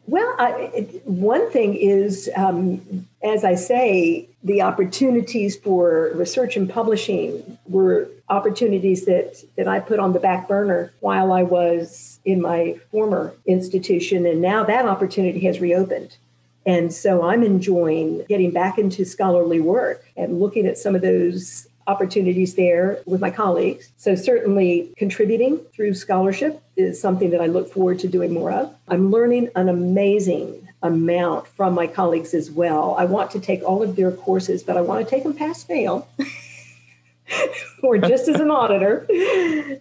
Well, 0.09 0.33
I, 0.39 1.01
one 1.05 1.51
thing 1.51 1.75
is, 1.75 2.31
um, 2.35 3.07
as 3.21 3.43
I 3.43 3.53
say, 3.53 4.27
the 4.43 4.63
opportunities 4.63 5.55
for 5.55 6.11
research 6.15 6.57
and 6.57 6.67
publishing 6.67 7.59
were 7.67 8.09
opportunities 8.27 9.05
that, 9.05 9.43
that 9.55 9.67
I 9.67 9.79
put 9.79 9.99
on 9.99 10.13
the 10.13 10.19
back 10.19 10.47
burner 10.47 10.91
while 11.01 11.31
I 11.31 11.43
was 11.43 12.19
in 12.25 12.41
my 12.41 12.79
former 12.91 13.35
institution. 13.45 14.25
And 14.25 14.41
now 14.41 14.63
that 14.63 14.85
opportunity 14.85 15.41
has 15.41 15.59
reopened. 15.59 16.17
And 16.65 16.91
so 16.91 17.21
I'm 17.21 17.43
enjoying 17.43 18.25
getting 18.27 18.49
back 18.49 18.79
into 18.79 19.05
scholarly 19.05 19.61
work 19.61 20.03
and 20.17 20.39
looking 20.39 20.65
at 20.65 20.79
some 20.79 20.95
of 20.95 21.03
those 21.03 21.67
opportunities 21.85 22.55
there 22.55 22.99
with 23.05 23.21
my 23.21 23.31
colleagues. 23.31 23.91
So, 23.97 24.15
certainly 24.15 24.93
contributing 24.97 25.57
through 25.73 25.95
scholarship 25.95 26.61
is 26.79 26.99
something 26.99 27.29
that 27.31 27.41
I 27.41 27.47
look 27.47 27.71
forward 27.71 27.99
to 27.99 28.07
doing 28.07 28.33
more 28.33 28.51
of. 28.51 28.73
I'm 28.87 29.11
learning 29.11 29.49
an 29.55 29.69
amazing 29.69 30.67
amount 30.81 31.47
from 31.47 31.73
my 31.73 31.87
colleagues 31.87 32.33
as 32.33 32.49
well. 32.49 32.95
I 32.97 33.05
want 33.05 33.31
to 33.31 33.39
take 33.39 33.61
all 33.63 33.83
of 33.83 33.95
their 33.95 34.11
courses, 34.11 34.63
but 34.63 34.77
I 34.77 34.81
want 34.81 35.03
to 35.03 35.09
take 35.09 35.23
them 35.23 35.33
pass 35.33 35.63
fail. 35.63 36.07
or 37.83 37.97
just 37.97 38.27
as 38.27 38.39
an 38.39 38.49
auditor, 38.49 39.05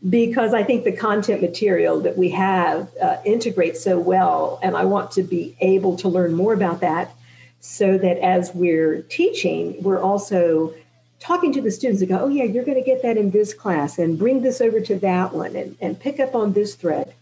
because 0.08 0.52
I 0.54 0.62
think 0.62 0.84
the 0.84 0.92
content 0.92 1.40
material 1.40 2.00
that 2.00 2.18
we 2.18 2.30
have 2.30 2.88
uh, 3.00 3.18
integrates 3.24 3.82
so 3.82 3.98
well. 3.98 4.58
And 4.62 4.76
I 4.76 4.84
want 4.84 5.12
to 5.12 5.22
be 5.22 5.56
able 5.60 5.96
to 5.98 6.08
learn 6.08 6.34
more 6.34 6.52
about 6.52 6.80
that 6.80 7.14
so 7.60 7.98
that 7.98 8.18
as 8.18 8.54
we're 8.54 9.02
teaching, 9.02 9.82
we're 9.82 10.00
also 10.00 10.74
talking 11.20 11.52
to 11.52 11.60
the 11.60 11.70
students 11.70 12.00
and 12.00 12.08
go, 12.08 12.20
oh, 12.20 12.28
yeah, 12.28 12.44
you're 12.44 12.64
going 12.64 12.78
to 12.78 12.84
get 12.84 13.02
that 13.02 13.16
in 13.16 13.30
this 13.30 13.52
class 13.52 13.98
and 13.98 14.18
bring 14.18 14.42
this 14.42 14.60
over 14.60 14.80
to 14.80 14.96
that 14.96 15.32
one 15.32 15.56
and, 15.56 15.76
and 15.80 15.98
pick 15.98 16.20
up 16.20 16.34
on 16.34 16.52
this 16.52 16.74
thread. 16.74 17.14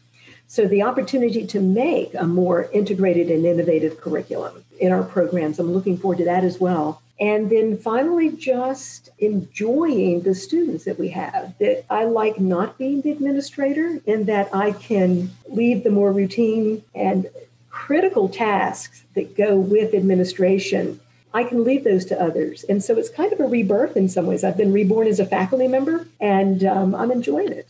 So, 0.48 0.68
the 0.68 0.82
opportunity 0.82 1.44
to 1.46 1.61
make 1.61 2.14
a 2.14 2.24
more 2.24 2.70
integrated 2.72 3.30
and 3.30 3.44
innovative 3.44 4.00
curriculum 4.00 4.64
in 4.78 4.92
our 4.92 5.02
programs, 5.02 5.59
I'm 5.59 5.72
looking 5.72 5.98
forward 5.98 6.18
to 6.18 6.24
that 6.26 6.44
as 6.44 6.61
well. 6.61 7.02
And 7.18 7.50
then 7.50 7.78
finally, 7.78 8.30
just 8.30 9.09
enjoying 9.18 10.20
the 10.20 10.35
students 10.35 10.85
that 10.85 10.98
we 10.98 11.09
have. 11.09 11.54
That 11.59 11.85
I 11.90 12.04
like 12.04 12.38
not 12.38 12.76
being 12.78 13.00
the 13.00 13.11
administrator, 13.11 14.00
in 14.06 14.26
that 14.26 14.54
I 14.54 14.72
can 14.72 15.30
leave 15.48 15.82
the 15.82 15.90
more 15.90 16.12
routine 16.12 16.85
and 16.94 17.28
critical 17.70 18.28
tasks 18.28 19.04
that 19.14 19.37
go 19.37 19.56
with 19.56 19.94
administration 19.94 21.00
I 21.37 21.44
can 21.44 21.64
leave 21.64 21.85
those 21.85 22.05
to 22.07 22.20
others. 22.20 22.64
And 22.64 22.83
so 22.83 22.96
it's 22.96 23.09
kind 23.11 23.33
of 23.33 23.40
a 23.40 23.44
rebirth 23.46 23.96
in 23.96 24.09
some 24.09 24.27
ways. 24.27 24.42
I've 24.42 24.57
been 24.57 24.72
reborn 24.72 25.07
as 25.07 25.20
a 25.20 25.27
faculty 25.27 25.68
member 25.68 26.07
and 26.18 26.64
um, 26.64 26.94
I'm 26.94 27.11
enjoying 27.11 27.53
it. 27.53 27.68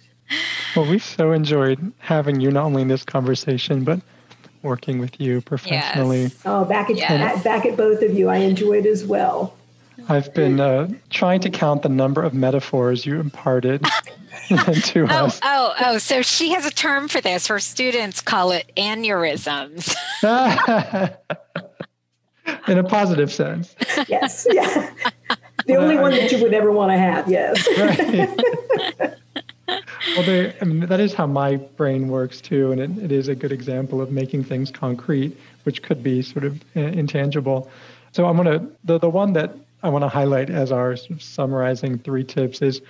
Well, 0.77 0.89
we've 0.89 1.03
so 1.03 1.33
enjoyed 1.33 1.93
having 1.99 2.41
you 2.41 2.51
not 2.51 2.65
only 2.67 2.83
in 2.83 2.89
this 2.89 3.05
conversation, 3.05 3.83
but 3.83 4.01
working 4.63 4.99
with 5.01 5.21
you 5.21 5.41
professionally. 5.41 6.23
Yes. 6.23 6.37
Oh, 6.45 6.65
back 6.65 6.91
at 6.91 6.97
Yes. 6.97 7.43
back 7.43 7.67
at 7.67 7.77
both 7.77 8.03
of 8.03 8.13
you, 8.15 8.29
I 8.29 8.37
enjoyed 8.39 8.87
as 8.87 9.05
well. 9.05 9.55
I've 10.09 10.33
been 10.35 10.61
uh, 10.61 10.89
trying 11.11 11.41
to 11.41 11.51
count 11.51 11.83
the 11.83 11.89
number 11.89 12.23
of 12.23 12.35
metaphors 12.35 13.05
you 13.07 13.19
imparted 13.19 13.83
to 14.49 15.07
Oh, 15.11 15.27
us. 15.27 15.41
oh, 15.43 15.75
oh. 15.81 15.99
So 15.99 16.23
she 16.23 16.53
has 16.53 16.67
a 16.67 16.71
term 16.71 17.09
for 17.09 17.21
this. 17.21 17.47
Her 17.49 17.59
students 17.59 18.21
call 18.21 18.51
it 18.53 18.71
aneurysms. 18.77 19.95
In 22.69 22.79
a 22.79 22.85
positive 22.85 23.33
sense. 23.33 23.75
Yes, 24.09 24.47
yeah. 24.51 24.91
The 25.67 25.77
only 25.77 25.97
one 25.97 26.13
that 26.13 26.31
you 26.31 26.41
would 26.43 26.55
ever 26.55 26.71
want 26.71 26.93
to 26.93 26.99
have. 26.99 27.29
Yes. 27.29 27.67
Right. 27.79 29.17
well, 30.17 30.53
I 30.61 30.65
mean, 30.65 30.81
that 30.87 31.01
is 31.01 31.13
how 31.13 31.27
my 31.27 31.57
brain 31.57 32.09
works 32.09 32.41
too, 32.41 32.71
and 32.71 32.81
it, 32.81 33.05
it 33.05 33.13
is 33.13 33.29
a 33.29 33.35
good 33.35 33.51
example 33.51 34.01
of 34.01 34.13
making 34.13 34.45
things 34.45 34.71
concrete, 34.71 35.37
which 35.65 35.83
could 35.83 36.03
be 36.03 36.23
sort 36.23 36.45
of 36.45 36.63
uh, 36.77 36.81
intangible. 36.81 37.69
So 38.13 38.27
I'm 38.27 38.37
gonna 38.37 38.67
the 38.85 38.99
the 38.99 39.11
one 39.11 39.33
that 39.33 39.55
I 39.83 39.89
want 39.89 40.05
to 40.05 40.09
highlight 40.09 40.51
as 40.51 40.71
our 40.71 40.97
sort 40.97 41.11
of 41.11 41.23
summarizing 41.23 41.99
three 41.99 42.25
tips 42.25 42.63
is 42.63 42.81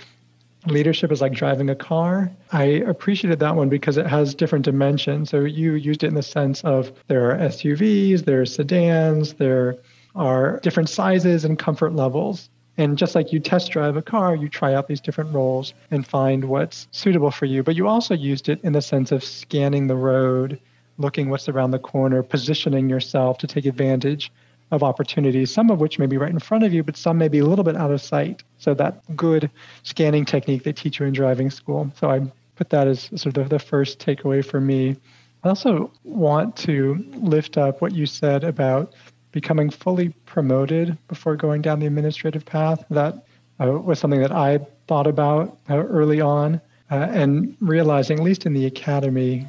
leadership 0.67 1.13
is 1.13 1.21
like 1.21 1.33
driving 1.33 1.71
a 1.71 1.75
car. 1.75 2.31
I 2.53 2.63
appreciated 2.65 3.39
that 3.41 3.57
one 3.57 3.69
because 3.69 3.97
it 3.97 4.07
has 4.07 4.35
different 4.35 4.65
dimensions. 4.65 5.31
So 5.31 5.41
you 5.41 5.75
used 5.75 6.05
it 6.05 6.09
in 6.09 6.15
the 6.15 6.23
sense 6.23 6.63
of 6.65 6.93
there 7.09 7.31
are 7.31 7.37
SUVs, 7.37 8.25
there 8.25 8.41
are 8.41 8.47
sedans, 8.47 9.35
there 9.35 9.79
are 10.15 10.61
different 10.61 10.89
sizes 10.89 11.45
and 11.45 11.59
comfort 11.59 11.95
levels. 11.95 12.49
And 12.79 12.99
just 12.99 13.15
like 13.15 13.33
you 13.33 13.41
test 13.41 13.71
drive 13.71 13.97
a 13.97 14.03
car, 14.03 14.35
you 14.35 14.49
try 14.49 14.75
out 14.75 14.87
these 14.87 15.01
different 15.01 15.33
roles 15.33 15.73
and 15.91 16.07
find 16.07 16.45
what's 16.45 16.89
suitable 16.91 17.31
for 17.31 17.47
you. 17.47 17.63
But 17.63 17.75
you 17.75 17.89
also 17.89 18.15
used 18.15 18.49
it 18.49 18.61
in 18.63 18.73
the 18.73 18.83
sense 18.83 19.13
of 19.13 19.25
scanning 19.25 19.87
the 19.87 19.97
road, 19.97 20.61
looking 20.99 21.31
what's 21.31 21.49
around 21.49 21.71
the 21.71 21.79
corner, 21.79 22.23
positioning 22.23 22.91
yourself 22.91 23.39
to 23.39 23.47
take 23.47 23.65
advantage 23.65 24.31
of 24.71 24.83
opportunities, 24.83 25.53
some 25.53 25.71
of 25.71 25.81
which 25.81 25.99
may 25.99 26.07
be 26.07 26.17
right 26.17 26.31
in 26.31 26.39
front 26.39 26.65
of 26.65 26.73
you, 26.73 26.83
but 26.83 26.97
some 26.97 27.19
may 27.19 27.29
be 27.29 27.39
a 27.39 27.45
little 27.45 27.65
bit 27.65 27.77
out 27.77 27.93
of 27.93 28.01
sight. 28.01 28.43
So 28.59 28.75
that 28.75 29.17
good 29.17 29.51
scanning 29.83 30.25
technique 30.25 30.65
they 30.65 30.73
teach 30.73 30.99
you 30.99 31.07
in 31.07 31.13
driving 31.13 31.51
school. 31.51 31.93
So 31.99 32.11
I 32.11 32.21
put 32.57 32.71
that 32.71 32.89
as 32.89 33.11
sort 33.15 33.37
of 33.37 33.49
the 33.49 33.59
first 33.59 33.99
takeaway 33.99 34.45
for 34.45 34.61
me. 34.61 34.97
I 35.45 35.49
also 35.49 35.93
want 36.03 36.57
to 36.59 37.05
lift 37.15 37.57
up 37.57 37.81
what 37.81 37.93
you 37.93 38.07
said 38.07 38.43
about 38.43 38.95
becoming 39.31 39.71
fully 39.71 40.09
promoted 40.25 40.97
before 41.09 41.37
going 41.37 41.63
down 41.63 41.79
the 41.79 41.87
administrative 41.87 42.45
path. 42.45 42.85
That 42.91 43.25
uh, 43.61 43.73
was 43.73 43.99
something 43.99 44.21
that 44.21 44.33
I 44.33 44.61
thought 44.89 45.07
about 45.07 45.59
uh, 45.71 45.77
early 45.77 46.21
on, 46.21 46.61
uh, 46.91 47.09
and 47.11 47.57
realizing, 47.61 48.19
at 48.19 48.25
least 48.25 48.47
in 48.47 48.55
the 48.55 48.67
academy, 48.67 49.47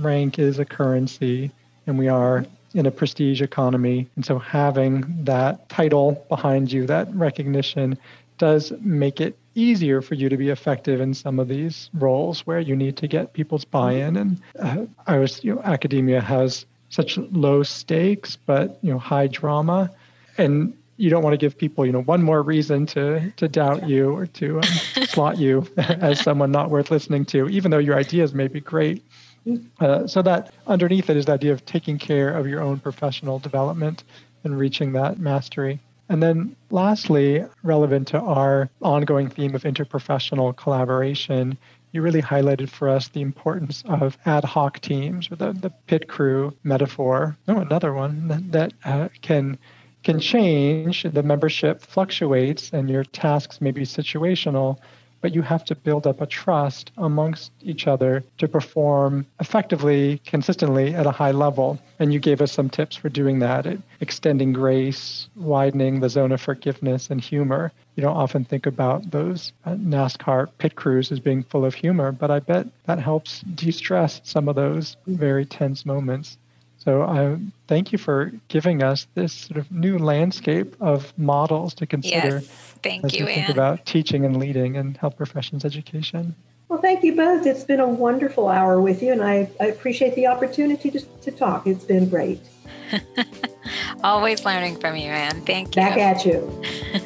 rank 0.00 0.38
is 0.38 0.58
a 0.58 0.64
currency, 0.64 1.50
and 1.86 1.98
we 1.98 2.08
are 2.08 2.44
in 2.74 2.86
a 2.86 2.90
prestige 2.90 3.42
economy. 3.42 4.08
And 4.16 4.24
so 4.24 4.38
having 4.38 5.24
that 5.24 5.68
title 5.68 6.24
behind 6.28 6.72
you, 6.72 6.86
that 6.86 7.12
recognition, 7.14 7.98
does 8.38 8.72
make 8.80 9.20
it 9.20 9.36
easier 9.54 10.00
for 10.00 10.14
you 10.14 10.28
to 10.28 10.36
be 10.36 10.48
effective 10.48 11.00
in 11.00 11.12
some 11.12 11.38
of 11.38 11.48
these 11.48 11.90
roles 11.94 12.46
where 12.46 12.60
you 12.60 12.74
need 12.74 12.96
to 12.96 13.06
get 13.06 13.32
people's 13.32 13.64
buy-in. 13.64 14.16
And 14.16 14.40
uh, 14.58 14.86
I 15.06 15.18
was, 15.18 15.44
you 15.44 15.54
know, 15.54 15.60
academia 15.62 16.20
has 16.20 16.64
such 16.88 17.18
low 17.18 17.62
stakes, 17.62 18.36
but 18.36 18.78
you 18.82 18.92
know, 18.92 18.98
high 18.98 19.26
drama, 19.26 19.90
and 20.38 20.76
you 20.96 21.08
don't 21.08 21.22
want 21.22 21.32
to 21.32 21.38
give 21.38 21.56
people, 21.56 21.86
you 21.86 21.92
know, 21.92 22.02
one 22.02 22.22
more 22.22 22.42
reason 22.42 22.86
to 22.86 23.30
to 23.36 23.48
doubt 23.48 23.88
you 23.88 24.10
or 24.10 24.26
to 24.26 24.58
um, 24.58 24.62
slot 25.06 25.38
you 25.38 25.66
as 25.76 26.20
someone 26.20 26.50
not 26.50 26.70
worth 26.70 26.90
listening 26.90 27.24
to, 27.26 27.48
even 27.48 27.70
though 27.70 27.78
your 27.78 27.96
ideas 27.96 28.34
may 28.34 28.48
be 28.48 28.60
great. 28.60 29.02
Uh, 29.80 30.06
so 30.06 30.22
that 30.22 30.52
underneath 30.66 31.08
it 31.08 31.16
is 31.16 31.26
the 31.26 31.32
idea 31.32 31.52
of 31.52 31.64
taking 31.64 31.98
care 31.98 32.30
of 32.36 32.46
your 32.46 32.60
own 32.60 32.78
professional 32.78 33.38
development 33.38 34.04
and 34.44 34.58
reaching 34.58 34.92
that 34.92 35.18
mastery. 35.18 35.80
And 36.08 36.22
then 36.22 36.56
lastly, 36.70 37.44
relevant 37.62 38.08
to 38.08 38.20
our 38.20 38.68
ongoing 38.82 39.28
theme 39.28 39.54
of 39.54 39.62
interprofessional 39.62 40.56
collaboration, 40.56 41.56
you 41.92 42.02
really 42.02 42.22
highlighted 42.22 42.68
for 42.68 42.88
us 42.88 43.08
the 43.08 43.20
importance 43.20 43.82
of 43.86 44.18
ad 44.26 44.44
hoc 44.44 44.80
teams 44.80 45.30
or 45.30 45.36
the, 45.36 45.52
the 45.52 45.70
pit 45.86 46.08
crew 46.08 46.52
metaphor. 46.64 47.36
Oh, 47.48 47.58
another 47.58 47.92
one 47.92 48.28
that, 48.28 48.52
that 48.52 48.72
uh, 48.84 49.08
can 49.22 49.58
can 50.02 50.18
change. 50.18 51.02
The 51.02 51.22
membership 51.22 51.82
fluctuates 51.82 52.70
and 52.72 52.88
your 52.88 53.04
tasks 53.04 53.60
may 53.60 53.70
be 53.70 53.82
situational, 53.82 54.78
but 55.20 55.34
you 55.34 55.42
have 55.42 55.64
to 55.66 55.74
build 55.74 56.06
up 56.06 56.20
a 56.20 56.26
trust 56.26 56.92
amongst 56.96 57.52
each 57.62 57.86
other 57.86 58.24
to 58.38 58.48
perform 58.48 59.26
effectively, 59.40 60.20
consistently 60.24 60.94
at 60.94 61.06
a 61.06 61.10
high 61.10 61.30
level. 61.30 61.78
And 61.98 62.12
you 62.12 62.18
gave 62.18 62.40
us 62.40 62.52
some 62.52 62.70
tips 62.70 62.96
for 62.96 63.08
doing 63.08 63.40
that, 63.40 63.66
extending 64.00 64.52
grace, 64.52 65.28
widening 65.36 66.00
the 66.00 66.08
zone 66.08 66.32
of 66.32 66.40
forgiveness 66.40 67.10
and 67.10 67.20
humor. 67.20 67.72
You 67.96 68.02
don't 68.02 68.16
often 68.16 68.44
think 68.44 68.66
about 68.66 69.10
those 69.10 69.52
uh, 69.66 69.72
NASCAR 69.74 70.48
pit 70.58 70.74
crews 70.74 71.12
as 71.12 71.20
being 71.20 71.42
full 71.42 71.64
of 71.64 71.74
humor, 71.74 72.12
but 72.12 72.30
I 72.30 72.38
bet 72.38 72.66
that 72.86 72.98
helps 72.98 73.40
de 73.40 73.70
stress 73.70 74.20
some 74.24 74.48
of 74.48 74.56
those 74.56 74.96
very 75.06 75.44
tense 75.44 75.84
moments. 75.84 76.38
So 76.84 77.02
I 77.02 77.36
thank 77.68 77.92
you 77.92 77.98
for 77.98 78.32
giving 78.48 78.82
us 78.82 79.06
this 79.14 79.32
sort 79.32 79.58
of 79.58 79.70
new 79.70 79.98
landscape 79.98 80.74
of 80.80 81.12
models 81.18 81.74
to 81.74 81.86
consider 81.86 82.38
Yes. 82.38 82.46
Thank 82.82 83.04
as 83.04 83.14
you, 83.14 83.26
we 83.26 83.34
think 83.34 83.48
Anne. 83.50 83.54
about 83.54 83.84
teaching 83.84 84.24
and 84.24 84.38
leading 84.38 84.76
in 84.76 84.94
health 84.94 85.16
professions 85.16 85.66
education. 85.66 86.34
Well, 86.68 86.80
thank 86.80 87.02
you 87.02 87.14
both. 87.14 87.46
It's 87.46 87.64
been 87.64 87.80
a 87.80 87.88
wonderful 87.88 88.48
hour 88.48 88.80
with 88.80 89.02
you, 89.02 89.12
and 89.12 89.22
I, 89.22 89.50
I 89.60 89.66
appreciate 89.66 90.14
the 90.14 90.28
opportunity 90.28 90.90
to, 90.90 91.00
to 91.00 91.30
talk. 91.30 91.66
It's 91.66 91.84
been 91.84 92.08
great. 92.08 92.40
Always 94.04 94.44
learning 94.44 94.76
from 94.78 94.96
you, 94.96 95.10
Anne. 95.10 95.42
Thank 95.42 95.76
you. 95.76 95.82
Back 95.82 95.98
at 95.98 96.24
you. 96.24 96.62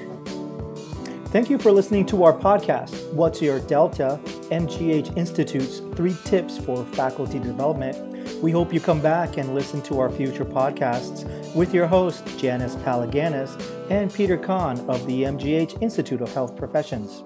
Thank 1.27 1.51
you 1.51 1.59
for 1.59 1.73
listening 1.73 2.07
to 2.07 2.23
our 2.23 2.33
podcast, 2.33 3.13
What's 3.13 3.43
Your 3.43 3.59
Delta? 3.59 4.21
MGH 4.53 5.17
Institute's 5.17 5.81
three 5.97 6.17
tips 6.25 6.59
for 6.59 6.85
faculty 6.85 7.41
development. 7.41 8.14
We 8.45 8.53
hope 8.53 8.75
you 8.75 8.79
come 8.79 9.01
back 9.01 9.39
and 9.39 9.55
listen 9.55 9.81
to 9.85 10.01
our 10.01 10.11
future 10.11 10.45
podcasts 10.45 11.25
with 11.55 11.73
your 11.73 11.87
hosts, 11.87 12.37
Janice 12.37 12.77
Palaganas 12.77 13.59
and 13.91 14.13
Peter 14.13 14.37
Cahn 14.37 14.79
of 14.81 15.07
the 15.07 15.23
MGH 15.23 15.81
Institute 15.81 16.21
of 16.21 16.31
Health 16.35 16.55
Professions. 16.55 17.23